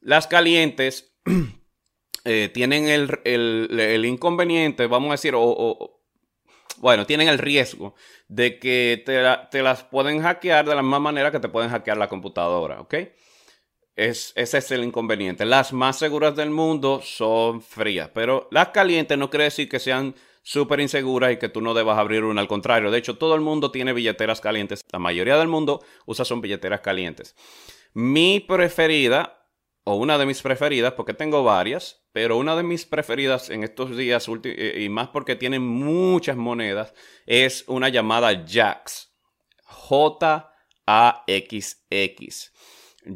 Las 0.00 0.26
calientes 0.26 1.14
eh, 2.24 2.50
tienen 2.52 2.88
el, 2.88 4.04
inconveniente, 4.04 4.86
vamos 4.86 5.10
a 5.10 5.12
decir, 5.12 5.34
o 5.36 6.01
bueno, 6.82 7.06
tienen 7.06 7.28
el 7.28 7.38
riesgo 7.38 7.94
de 8.26 8.58
que 8.58 9.04
te, 9.06 9.62
las 9.62 9.84
pueden 9.84 10.20
hackear 10.20 10.68
de 10.68 10.74
la 10.74 10.82
misma 10.82 10.98
manera 10.98 11.30
que 11.30 11.38
te 11.38 11.48
pueden 11.48 11.70
hackear 11.70 11.96
la 11.96 12.08
computadora, 12.08 12.80
¿ok? 12.80 12.94
Es, 13.94 14.32
ese 14.34 14.58
es 14.58 14.70
el 14.72 14.82
inconveniente. 14.82 15.44
Las 15.44 15.72
más 15.72 15.96
seguras 16.00 16.34
del 16.34 16.50
mundo 16.50 17.00
son 17.00 17.62
frías, 17.62 18.10
pero 18.12 18.48
las 18.50 18.70
calientes 18.70 19.16
no 19.16 19.30
quiere 19.30 19.44
decir 19.44 19.68
que 19.68 19.78
sean 19.78 20.16
súper 20.42 20.80
inseguras 20.80 21.32
y 21.32 21.36
que 21.36 21.48
tú 21.48 21.60
no 21.60 21.72
debas 21.72 21.96
abrir 21.96 22.24
una. 22.24 22.40
Al 22.40 22.48
contrario, 22.48 22.90
de 22.90 22.98
hecho, 22.98 23.16
todo 23.16 23.36
el 23.36 23.42
mundo 23.42 23.70
tiene 23.70 23.92
billeteras 23.92 24.40
calientes. 24.40 24.80
La 24.90 24.98
mayoría 24.98 25.36
del 25.36 25.46
mundo 25.46 25.84
usa 26.04 26.24
son 26.24 26.40
billeteras 26.40 26.80
calientes. 26.80 27.36
Mi 27.94 28.40
preferida, 28.40 29.41
o 29.84 29.96
una 29.96 30.18
de 30.18 30.26
mis 30.26 30.42
preferidas, 30.42 30.92
porque 30.92 31.14
tengo 31.14 31.42
varias, 31.42 32.04
pero 32.12 32.36
una 32.36 32.54
de 32.54 32.62
mis 32.62 32.86
preferidas 32.86 33.50
en 33.50 33.64
estos 33.64 33.96
días, 33.96 34.28
y 34.28 34.88
más 34.88 35.08
porque 35.08 35.34
tiene 35.36 35.58
muchas 35.58 36.36
monedas, 36.36 36.94
es 37.26 37.64
una 37.66 37.88
llamada 37.88 38.44
Jax. 38.46 39.12
J-A-X-X. 39.64 40.52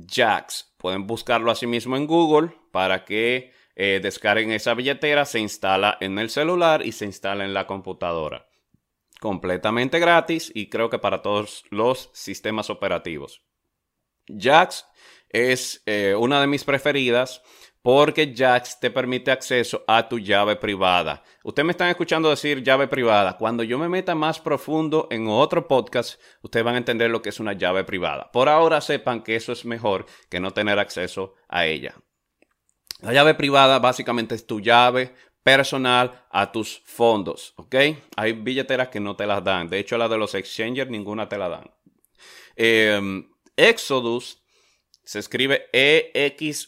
Jax. 0.09 0.75
Pueden 0.77 1.07
buscarlo 1.07 1.51
así 1.51 1.67
mismo 1.67 1.97
en 1.97 2.07
Google 2.07 2.53
para 2.73 3.05
que 3.05 3.53
eh, 3.77 4.01
descarguen 4.03 4.51
esa 4.53 4.75
billetera. 4.75 5.25
Se 5.25 5.39
instala 5.39 5.97
en 6.01 6.19
el 6.19 6.31
celular 6.31 6.85
y 6.85 6.93
se 6.93 7.05
instala 7.05 7.45
en 7.45 7.55
la 7.55 7.67
computadora. 7.67 8.49
Completamente 9.21 9.99
gratis 9.99 10.51
y 10.55 10.69
creo 10.69 10.91
que 10.91 10.99
para 10.99 11.23
todos 11.23 11.65
los 11.71 12.11
sistemas 12.13 12.69
operativos. 12.69 13.43
Jax 14.29 14.87
es 15.29 15.83
eh, 15.87 16.15
una 16.19 16.41
de 16.41 16.47
mis 16.47 16.65
preferidas 16.65 17.43
porque 17.87 18.35
Jax 18.37 18.81
te 18.81 18.91
permite 18.91 19.31
acceso 19.31 19.85
a 19.87 20.09
tu 20.09 20.19
llave 20.19 20.57
privada. 20.57 21.23
Ustedes 21.45 21.67
me 21.67 21.71
están 21.71 21.89
escuchando 21.89 22.29
decir 22.29 22.65
llave 22.65 22.89
privada. 22.89 23.37
Cuando 23.37 23.63
yo 23.63 23.79
me 23.79 23.89
meta 23.89 24.17
más 24.17 24.41
profundo 24.41 25.07
en 25.09 25.29
otro 25.29 25.69
podcast, 25.69 26.21
ustedes 26.43 26.65
van 26.65 26.75
a 26.75 26.79
entender 26.79 27.13
lo 27.13 27.23
que 27.23 27.29
es 27.29 27.39
una 27.39 27.53
llave 27.53 27.85
privada. 27.85 28.33
Por 28.33 28.49
ahora 28.49 28.81
sepan 28.81 29.23
que 29.23 29.37
eso 29.37 29.53
es 29.53 29.65
mejor 29.65 30.05
que 30.29 30.41
no 30.41 30.51
tener 30.51 30.81
acceso 30.81 31.35
a 31.49 31.67
ella. 31.67 31.95
La 33.03 33.13
llave 33.13 33.35
privada 33.35 33.79
básicamente 33.79 34.35
es 34.35 34.49
tu 34.49 34.61
llave 34.61 35.15
personal 35.45 36.25
a 36.33 36.51
tus 36.51 36.83
fondos, 36.87 37.55
¿ok? 37.57 37.77
Hay 38.17 38.33
billeteras 38.33 38.89
que 38.89 38.99
no 38.99 39.15
te 39.15 39.27
las 39.27 39.45
dan. 39.45 39.69
De 39.69 39.79
hecho, 39.79 39.97
la 39.97 40.09
de 40.09 40.19
los 40.19 40.35
exchangers 40.35 40.91
ninguna 40.91 41.29
te 41.29 41.39
la 41.39 41.49
dan. 41.49 41.71
Em, 42.57 43.29
Exodus 43.55 44.43
se 45.07 45.21
escribe 45.21 45.69
E-X-O-D-U-S. 45.73 46.67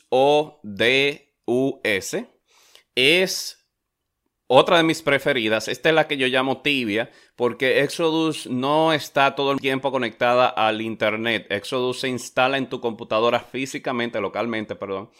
Es 2.94 3.66
otra 4.46 4.76
de 4.76 4.84
mis 4.84 5.02
preferidas. 5.02 5.66
Esta 5.66 5.88
es 5.88 5.94
la 5.94 6.06
que 6.06 6.16
yo 6.16 6.28
llamo 6.28 6.62
tibia, 6.62 7.10
porque 7.34 7.80
Exodus 7.80 8.46
no 8.46 8.92
está 8.92 9.34
todo 9.34 9.50
el 9.50 9.58
tiempo 9.58 9.90
conectada 9.90 10.48
al 10.48 10.80
Internet. 10.80 11.48
Exodus 11.50 11.98
se 12.00 12.08
instala 12.08 12.58
en 12.58 12.68
tu 12.68 12.80
computadora 12.80 13.40
físicamente, 13.40 14.20
localmente, 14.20 14.76
perdón. 14.76 15.10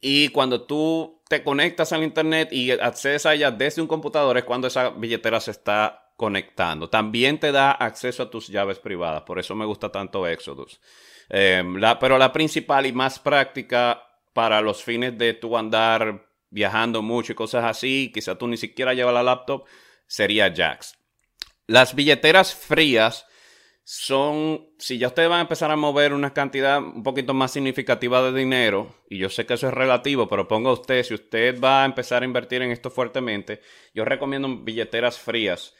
Y 0.00 0.30
cuando 0.30 0.62
tú 0.62 1.22
te 1.28 1.44
conectas 1.44 1.92
al 1.92 2.02
Internet 2.02 2.52
y 2.52 2.72
accedes 2.72 3.26
a 3.26 3.34
ella 3.34 3.52
desde 3.52 3.80
un 3.80 3.86
computador, 3.86 4.36
es 4.38 4.44
cuando 4.44 4.66
esa 4.66 4.90
billetera 4.90 5.38
se 5.38 5.52
está 5.52 6.12
conectando. 6.16 6.90
También 6.90 7.38
te 7.38 7.52
da 7.52 7.70
acceso 7.70 8.24
a 8.24 8.30
tus 8.30 8.48
llaves 8.48 8.80
privadas. 8.80 9.22
Por 9.22 9.38
eso 9.38 9.54
me 9.54 9.66
gusta 9.66 9.92
tanto 9.92 10.26
Exodus. 10.26 10.80
Em, 11.30 11.80
pero 12.00 12.18
la 12.18 12.32
principal 12.32 12.86
y 12.86 12.92
más 12.92 13.18
práctica 13.18 14.02
para 14.32 14.60
los 14.60 14.82
fines 14.82 15.16
de 15.16 15.34
tu 15.34 15.56
andar 15.56 16.26
viajando 16.50 17.02
mucho 17.02 17.32
y 17.32 17.36
cosas 17.36 17.64
así, 17.64 18.10
quizá 18.12 18.36
tú 18.36 18.48
ni 18.48 18.56
siquiera 18.56 18.94
llevas 18.94 19.14
la 19.14 19.22
laptop, 19.22 19.64
sería 20.06 20.52
Jax. 20.54 20.98
Las 21.68 21.94
billeteras 21.94 22.52
frías 22.52 23.26
son, 23.84 24.68
si 24.78 24.98
ya 24.98 25.08
ustedes 25.08 25.28
van 25.28 25.38
a 25.38 25.42
empezar 25.42 25.70
a 25.70 25.76
mover 25.76 26.12
una 26.12 26.34
cantidad 26.34 26.78
un 26.78 27.04
poquito 27.04 27.32
más 27.34 27.52
significativa 27.52 28.22
de 28.22 28.36
dinero, 28.36 28.94
y 29.08 29.18
yo 29.18 29.28
sé 29.28 29.46
que 29.46 29.54
eso 29.54 29.68
es 29.68 29.74
relativo, 29.74 30.28
pero 30.28 30.48
ponga 30.48 30.72
usted, 30.72 31.04
si 31.04 31.14
usted 31.14 31.60
va 31.60 31.82
a 31.82 31.86
empezar 31.86 32.22
a 32.22 32.26
invertir 32.26 32.62
en 32.62 32.72
esto 32.72 32.90
fuertemente, 32.90 33.60
yo 33.94 34.04
recomiendo 34.04 34.48
billeteras 34.48 35.18
frías 35.18 35.74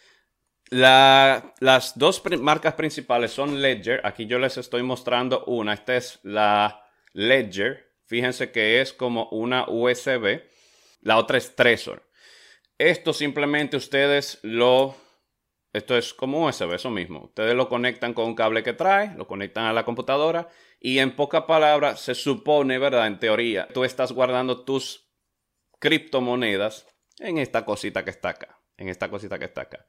las 0.71 1.99
dos 1.99 2.23
marcas 2.41 2.75
principales 2.75 3.33
son 3.33 3.61
Ledger. 3.61 4.01
Aquí 4.05 4.27
yo 4.27 4.39
les 4.39 4.57
estoy 4.57 4.83
mostrando 4.83 5.45
una. 5.47 5.75
Esta 5.75 5.97
es 5.97 6.21
la 6.23 6.85
Ledger. 7.13 7.91
Fíjense 8.07 8.53
que 8.53 8.81
es 8.81 8.93
como 8.93 9.29
una 9.31 9.69
USB. 9.69 10.43
La 11.01 11.19
otra 11.19 11.39
es 11.39 11.55
Trezor. 11.57 12.09
Esto 12.79 13.13
simplemente 13.13 13.77
ustedes 13.77 14.39
lo... 14.43 14.97
Esto 15.73 15.97
es 15.97 16.15
como 16.15 16.47
USB, 16.47 16.73
eso 16.75 16.91
mismo. 16.91 17.25
Ustedes 17.25 17.55
lo 17.55 17.69
conectan 17.69 18.13
con 18.13 18.27
un 18.27 18.35
cable 18.35 18.65
que 18.65 18.73
trae, 18.73 19.15
lo 19.17 19.29
conectan 19.29 19.67
a 19.67 19.73
la 19.73 19.85
computadora 19.85 20.49
y 20.81 20.99
en 20.99 21.15
pocas 21.15 21.45
palabras 21.45 22.01
se 22.01 22.17
supone, 22.17 22.79
¿verdad? 22.79 23.07
En 23.07 23.21
teoría, 23.21 23.69
tú 23.69 23.85
estás 23.85 24.11
guardando 24.11 24.65
tus 24.65 25.09
criptomonedas 25.79 26.89
en 27.21 27.39
esta 27.39 27.65
cosita 27.65 28.05
que 28.05 28.11
está 28.11 28.31
acá. 28.31 28.59
En 28.77 28.89
esta 28.89 29.09
cosita 29.09 29.39
que 29.39 29.45
está 29.45 29.61
acá. 29.61 29.87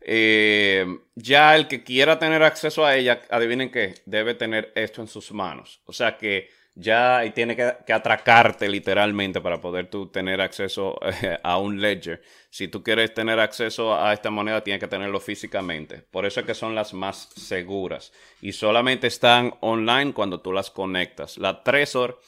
Eh, 0.00 0.86
ya 1.14 1.56
el 1.56 1.68
que 1.68 1.82
quiera 1.82 2.18
tener 2.18 2.42
acceso 2.42 2.84
a 2.84 2.96
ella, 2.96 3.22
adivinen 3.30 3.70
que 3.70 3.94
debe 4.06 4.34
tener 4.34 4.72
esto 4.74 5.00
en 5.02 5.08
sus 5.08 5.32
manos. 5.32 5.80
O 5.86 5.92
sea 5.92 6.16
que 6.16 6.48
ya 6.78 7.22
tiene 7.34 7.56
que, 7.56 7.92
atracarte 7.92 8.68
literalmente 8.68 9.40
para 9.40 9.60
poder 9.60 9.90
tú 9.90 10.06
tener 10.06 10.40
acceso 10.40 10.96
eh, 11.22 11.36
a 11.42 11.58
un 11.58 11.80
ledger. 11.80 12.22
Si 12.50 12.68
tú 12.68 12.84
quieres 12.84 13.12
tener 13.12 13.40
acceso 13.40 14.00
a 14.00 14.12
esta 14.12 14.30
moneda, 14.30 14.62
tienes 14.62 14.80
que 14.80 14.86
tenerlo 14.86 15.18
físicamente. 15.18 16.04
Por 16.10 16.24
eso 16.24 16.40
es 16.40 16.46
que 16.46 16.54
son 16.54 16.76
las 16.76 16.94
más 16.94 17.30
seguras. 17.34 18.12
Y 18.40 18.52
solamente 18.52 19.08
están 19.08 19.54
online 19.60 20.12
cuando 20.12 20.40
tú 20.40 20.52
las 20.52 20.70
conectas. 20.70 21.36
La 21.36 21.64
Trezor, 21.64 22.20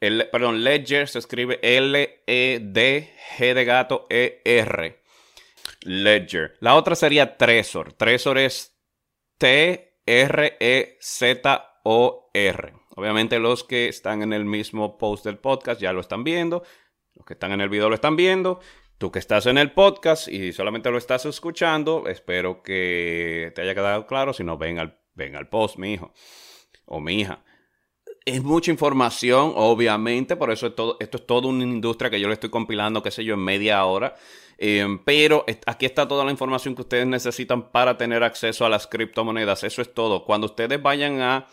el, 0.00 0.28
perdón, 0.28 0.62
Ledger 0.62 1.08
se 1.08 1.18
escribe 1.18 1.58
L-E-D-G 1.62 3.54
de 3.54 3.64
gato 3.64 4.06
E-R. 4.10 5.03
Ledger. 5.84 6.56
La 6.60 6.74
otra 6.74 6.94
sería 6.94 7.36
Trezor. 7.36 7.92
Trezor 7.92 8.38
es 8.38 8.76
T-R-E-Z-O-R. 9.38 9.94
Obviamente 12.96 13.38
los 13.38 13.64
que 13.64 13.88
están 13.88 14.22
en 14.22 14.32
el 14.32 14.44
mismo 14.44 14.98
post 14.98 15.24
del 15.24 15.38
podcast 15.38 15.80
ya 15.80 15.92
lo 15.92 16.00
están 16.00 16.24
viendo. 16.24 16.62
Los 17.14 17.26
que 17.26 17.34
están 17.34 17.52
en 17.52 17.60
el 17.60 17.68
video 17.68 17.88
lo 17.88 17.94
están 17.94 18.16
viendo. 18.16 18.60
Tú 18.98 19.10
que 19.10 19.18
estás 19.18 19.46
en 19.46 19.58
el 19.58 19.72
podcast 19.72 20.28
y 20.28 20.52
solamente 20.52 20.90
lo 20.90 20.98
estás 20.98 21.26
escuchando, 21.26 22.06
espero 22.06 22.62
que 22.62 23.52
te 23.54 23.62
haya 23.62 23.74
quedado 23.74 24.06
claro. 24.06 24.32
Si 24.32 24.44
no, 24.44 24.56
ven 24.56 24.78
al, 24.78 25.00
ven 25.14 25.34
al 25.34 25.48
post, 25.48 25.76
mi 25.78 25.94
hijo 25.94 26.14
o 26.86 27.00
mi 27.00 27.20
hija. 27.20 27.44
Es 28.26 28.42
mucha 28.42 28.70
información, 28.70 29.52
obviamente, 29.54 30.34
por 30.34 30.50
eso 30.50 30.72
todo, 30.72 30.96
esto 30.98 31.18
es 31.18 31.26
toda 31.26 31.48
una 31.48 31.62
industria 31.62 32.10
que 32.10 32.18
yo 32.18 32.26
le 32.28 32.34
estoy 32.34 32.48
compilando, 32.48 33.02
qué 33.02 33.10
sé 33.10 33.22
yo, 33.22 33.34
en 33.34 33.40
media 33.40 33.84
hora. 33.84 34.14
Em, 34.56 34.98
pero 34.98 35.44
aquí 35.66 35.84
está 35.84 36.08
toda 36.08 36.24
la 36.24 36.30
información 36.30 36.74
que 36.74 36.82
ustedes 36.82 37.06
necesitan 37.06 37.70
para 37.70 37.98
tener 37.98 38.22
acceso 38.22 38.64
a 38.64 38.70
las 38.70 38.86
criptomonedas. 38.86 39.64
Eso 39.64 39.82
es 39.82 39.92
todo. 39.92 40.24
Cuando 40.24 40.46
ustedes 40.46 40.80
vayan 40.80 41.20
a, 41.20 41.48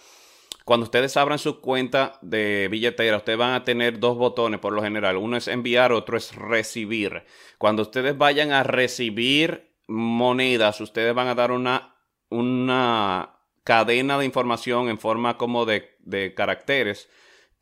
cuando 0.64 0.86
ustedes 0.86 1.18
abran 1.18 1.40
su 1.40 1.60
cuenta 1.60 2.20
de 2.22 2.70
billetera, 2.72 3.18
ustedes 3.18 3.38
van 3.38 3.54
a 3.54 3.66
tener 3.66 4.00
dos 4.00 4.18
botones 4.18 4.62
por 4.62 4.72
lo 4.72 4.82
general. 4.82 5.18
Uno 5.18 5.36
es 5.36 5.50
enviar, 5.50 5.92
otro 5.92 6.16
es 6.16 6.34
recibir. 6.36 7.24
Cuando 7.58 7.82
ustedes 7.82 8.18
vayan 8.18 8.54
a 8.54 8.64
recibir 8.64 9.74
monedas, 9.88 10.80
ustedes 10.80 11.14
van 11.14 11.28
a 11.28 11.36
dar 11.36 11.52
una, 11.52 11.96
una 12.30 13.41
cadena 13.64 14.18
de 14.18 14.26
información 14.26 14.90
en 14.90 15.00
forma 15.00 15.38
como 15.38 15.66
de, 15.66 15.96
de 16.00 16.34
caracteres. 16.34 17.10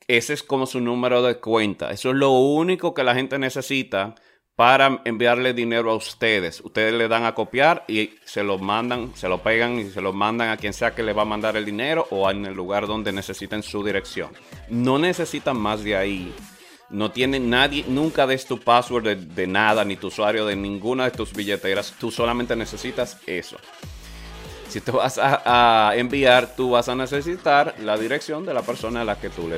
Ese 0.07 0.33
es 0.33 0.43
como 0.43 0.65
su 0.65 0.79
número 0.79 1.21
de 1.21 1.39
cuenta. 1.39 1.91
Eso 1.91 2.09
es 2.09 2.15
lo 2.15 2.31
único 2.31 2.93
que 2.93 3.03
la 3.03 3.15
gente 3.15 3.38
necesita 3.38 4.15
para 4.59 5.01
enviarle 5.05 5.53
dinero 5.53 5.89
a 5.89 5.95
ustedes. 5.95 6.59
Ustedes 6.59 6.93
le 6.93 7.07
dan 7.07 7.23
a 7.23 7.33
copiar 7.33 7.85
y 7.88 8.15
se 8.25 8.43
lo 8.43 8.57
mandan, 8.57 9.15
se 9.15 9.29
lo 9.29 9.41
pegan 9.41 9.79
y 9.79 9.89
se 9.89 10.01
lo 10.01 10.12
mandan 10.12 10.49
a 10.49 10.57
quien 10.57 10.73
sea 10.73 10.93
que 10.93 11.01
le 11.01 11.13
va 11.13 11.21
a 11.21 11.25
mandar 11.25 11.55
el 11.55 11.63
dinero 11.63 12.05
o 12.09 12.29
en 12.29 12.45
el 12.45 12.55
lugar 12.55 12.85
donde 12.85 13.13
necesiten 13.13 13.63
su 13.63 13.85
dirección. 13.85 14.31
No 14.67 14.99
necesitan 14.99 15.57
más 15.57 15.81
de 15.85 15.95
ahí. 15.95 16.33
No 16.89 17.09
tiene 17.09 17.39
nadie, 17.39 17.85
nunca 17.88 18.27
des 18.27 18.45
tu 18.45 18.59
password 18.59 19.15
de, 19.15 19.47
nada, 19.47 19.85
ni 19.85 19.95
tu 19.95 20.07
usuario 20.07 20.45
de 20.45 20.57
ninguna 20.57 21.05
de 21.05 21.12
tus 21.12 21.31
billeteras. 21.31 21.95
Tú 21.97 22.12
solamente 22.12 22.53
necesitas 22.57 23.17
eso. 23.27 23.55
Si 24.69 24.82
te 24.82 24.91
vas 24.91 25.19
a, 25.19 25.93
enviar, 25.95 26.55
tú 26.55 26.71
vas 26.71 26.89
a 26.89 26.95
necesitar 26.95 27.73
la 27.79 27.97
dirección 27.97 28.45
de 28.45 28.53
la 28.53 28.62
persona 28.62 29.01
a 29.01 29.03
la 29.03 29.19
que 29.19 29.29
tú 29.29 29.49
le, 29.49 29.58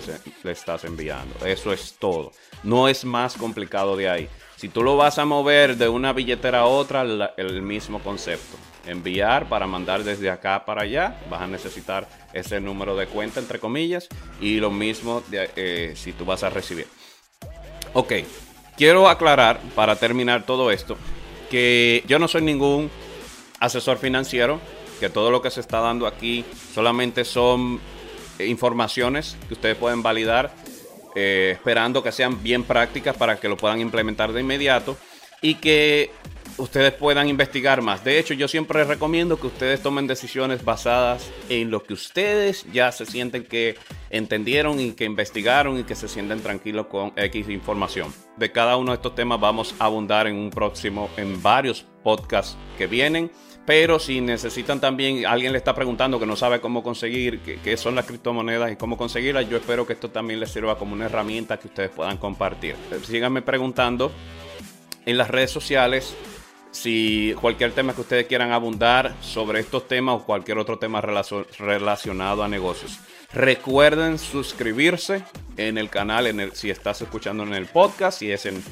estás 0.52 0.86
enviando. 0.86 1.46
Eso 1.46 1.74
es 1.74 1.96
todo. 2.00 2.32
No 2.64 2.88
es 2.88 3.04
más 3.04 3.36
complicado 3.36 3.98
de 3.98 4.10
ahí. 4.10 4.30
Si 4.56 4.70
tú 4.70 4.84
lo 4.84 4.96
vas 4.96 5.20
a 5.20 5.26
mover 5.26 5.76
de 5.76 5.90
una 5.90 6.14
billetera 6.14 6.62
a 6.62 6.66
otra, 6.66 7.02
el 7.36 7.62
mismo 7.62 8.00
concepto. 8.00 8.58
Enviar 8.86 9.50
para 9.50 9.68
mandar 9.68 10.04
desde 10.04 10.30
acá 10.30 10.64
para 10.66 10.84
allá, 10.84 11.20
vas 11.30 11.42
a 11.42 11.48
necesitar 11.48 12.08
ese 12.32 12.62
número 12.62 12.96
de 12.96 13.08
cuenta, 13.08 13.42
entre 13.42 13.60
comillas, 13.60 14.08
y 14.40 14.60
lo 14.60 14.72
mismo 14.72 15.24
eh, 15.32 15.94
si 15.96 16.14
tú 16.14 16.24
vas 16.24 16.44
a 16.44 16.50
recibir. 16.50 16.88
Ok, 17.94 18.14
quiero 18.78 19.10
aclarar 19.10 19.60
para 19.76 19.98
terminar 19.98 20.46
todo 20.46 20.72
esto 20.72 20.98
que 21.50 22.04
yo 22.08 22.18
no 22.18 22.30
soy 22.30 22.42
ningún 22.42 22.90
asesor 23.60 23.98
financiero, 23.98 24.62
que 25.02 25.10
todo 25.10 25.32
lo 25.32 25.42
que 25.42 25.50
se 25.50 25.60
está 25.60 25.80
dando 25.80 26.06
aquí 26.06 26.46
solamente 26.76 27.26
son 27.26 27.82
informaciones 28.40 29.36
que 29.48 29.56
ustedes 29.56 29.76
pueden 29.76 30.04
validar, 30.04 30.54
eh, 31.16 31.50
esperando 31.54 32.04
que 32.04 32.12
sean 32.12 32.44
bien 32.44 32.64
prácticas 32.64 33.18
para 33.18 33.40
que 33.40 33.50
lo 33.50 33.58
puedan 33.58 33.82
implementar 33.82 34.32
de 34.32 34.42
inmediato 34.42 34.96
y 35.42 35.56
que 35.56 36.12
ustedes 36.58 36.94
puedan 36.94 37.28
investigar 37.28 37.82
más. 37.82 38.04
De 38.04 38.20
hecho, 38.20 38.36
yo 38.36 38.48
siempre 38.48 38.84
recomiendo 38.84 39.40
que 39.40 39.48
ustedes 39.48 39.82
tomen 39.82 40.06
decisiones 40.06 40.64
basadas 40.64 41.32
en 41.50 41.72
lo 41.72 41.82
que 41.82 41.94
ustedes 41.94 42.68
ya 42.72 42.92
se 42.92 43.08
sienten 43.08 43.44
que 43.44 43.78
entendieron 44.12 44.80
y 44.80 44.92
que 44.92 45.06
investigaron 45.06 45.80
y 45.80 45.84
que 45.84 45.96
se 45.96 46.08
sienten 46.08 46.42
tranquilos 46.42 46.86
con 46.86 47.12
X 47.16 47.50
información. 47.50 48.14
De 48.38 48.52
cada 48.52 48.78
uno 48.78 48.92
de 48.92 48.98
estos 48.98 49.16
temas 49.16 49.40
vamos 49.40 49.74
a 49.80 49.86
abundar 49.86 50.28
en 50.28 50.36
un 50.36 50.52
próximo, 50.52 51.10
en 51.18 51.42
varios 51.42 51.88
podcasts 52.04 52.58
que 52.78 52.88
vienen. 52.88 53.32
Pero 53.66 54.00
si 54.00 54.22
necesitan 54.22 54.82
también, 54.82 55.26
alguien 55.26 55.52
le 55.52 55.60
está 55.60 55.76
preguntando 55.76 56.20
que 56.20 56.26
no 56.26 56.36
sabe 56.36 56.60
cómo 56.60 56.82
conseguir, 56.82 57.40
qué, 57.42 57.78
son 57.78 57.96
las 57.96 58.06
criptomonedas 58.06 58.72
y 58.72 58.76
cómo 58.76 58.98
conseguirlas, 58.98 59.48
yo 59.48 59.58
espero 59.58 59.86
que 59.86 59.94
esto 59.94 60.10
también 60.10 60.40
les 60.40 60.52
sirva 60.52 60.78
como 60.78 60.94
una 60.94 61.06
herramienta 61.06 61.60
que 61.60 61.68
ustedes 61.68 61.92
puedan 61.92 62.18
compartir. 62.18 62.76
Síganme 63.06 63.44
preguntando 63.44 64.12
en 65.06 65.18
las 65.18 65.30
redes 65.30 65.52
sociales 65.52 66.16
si 66.72 67.36
cualquier 67.40 67.74
tema 67.74 67.94
que 67.94 68.02
ustedes 68.02 68.26
quieran 68.26 68.52
abundar 68.52 69.14
sobre 69.22 69.60
estos 69.60 69.88
temas 69.88 70.16
o 70.16 70.26
cualquier 70.26 70.58
otro 70.58 70.80
tema 70.80 71.00
relacionado 71.02 72.44
a 72.44 72.48
negocios. 72.48 73.00
Recuerden 73.32 74.18
suscribirse 74.18 75.24
en 75.56 75.78
el 75.78 75.90
canal, 75.90 76.28
en 76.28 76.40
el, 76.40 76.54
si 76.54 76.70
estás 76.70 77.02
escuchando 77.02 77.44
en 77.44 77.54
el 77.54 77.68
podcast, 77.68 78.20
si 78.20 78.32
es 78.32 78.46
en, 78.46 78.64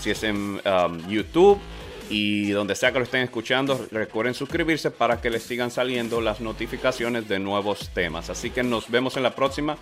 si 0.00 0.10
es 0.10 0.22
en 0.24 0.60
um, 0.64 1.08
YouTube 1.08 1.60
y 2.10 2.50
donde 2.50 2.74
sea 2.74 2.92
que 2.92 2.98
lo 2.98 3.04
estén 3.04 3.22
escuchando, 3.22 3.86
recuerden 3.90 4.34
suscribirse 4.34 4.90
para 4.90 5.20
que 5.20 5.30
les 5.30 5.42
sigan 5.42 5.70
saliendo 5.70 6.20
las 6.20 6.40
notificaciones 6.40 7.28
de 7.28 7.38
nuevos 7.38 7.90
temas. 7.94 8.30
Así 8.30 8.50
que 8.50 8.62
nos 8.62 8.90
vemos 8.90 9.16
en 9.16 9.22
la 9.22 9.34
próxima. 9.34 9.76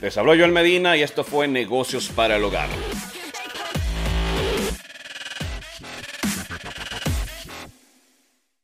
Les 0.00 0.16
habló 0.16 0.32
Joel 0.32 0.52
Medina 0.52 0.96
y 0.96 1.02
esto 1.02 1.24
fue 1.24 1.48
Negocios 1.48 2.08
para 2.08 2.36
el 2.36 2.44
Hogar. 2.44 2.68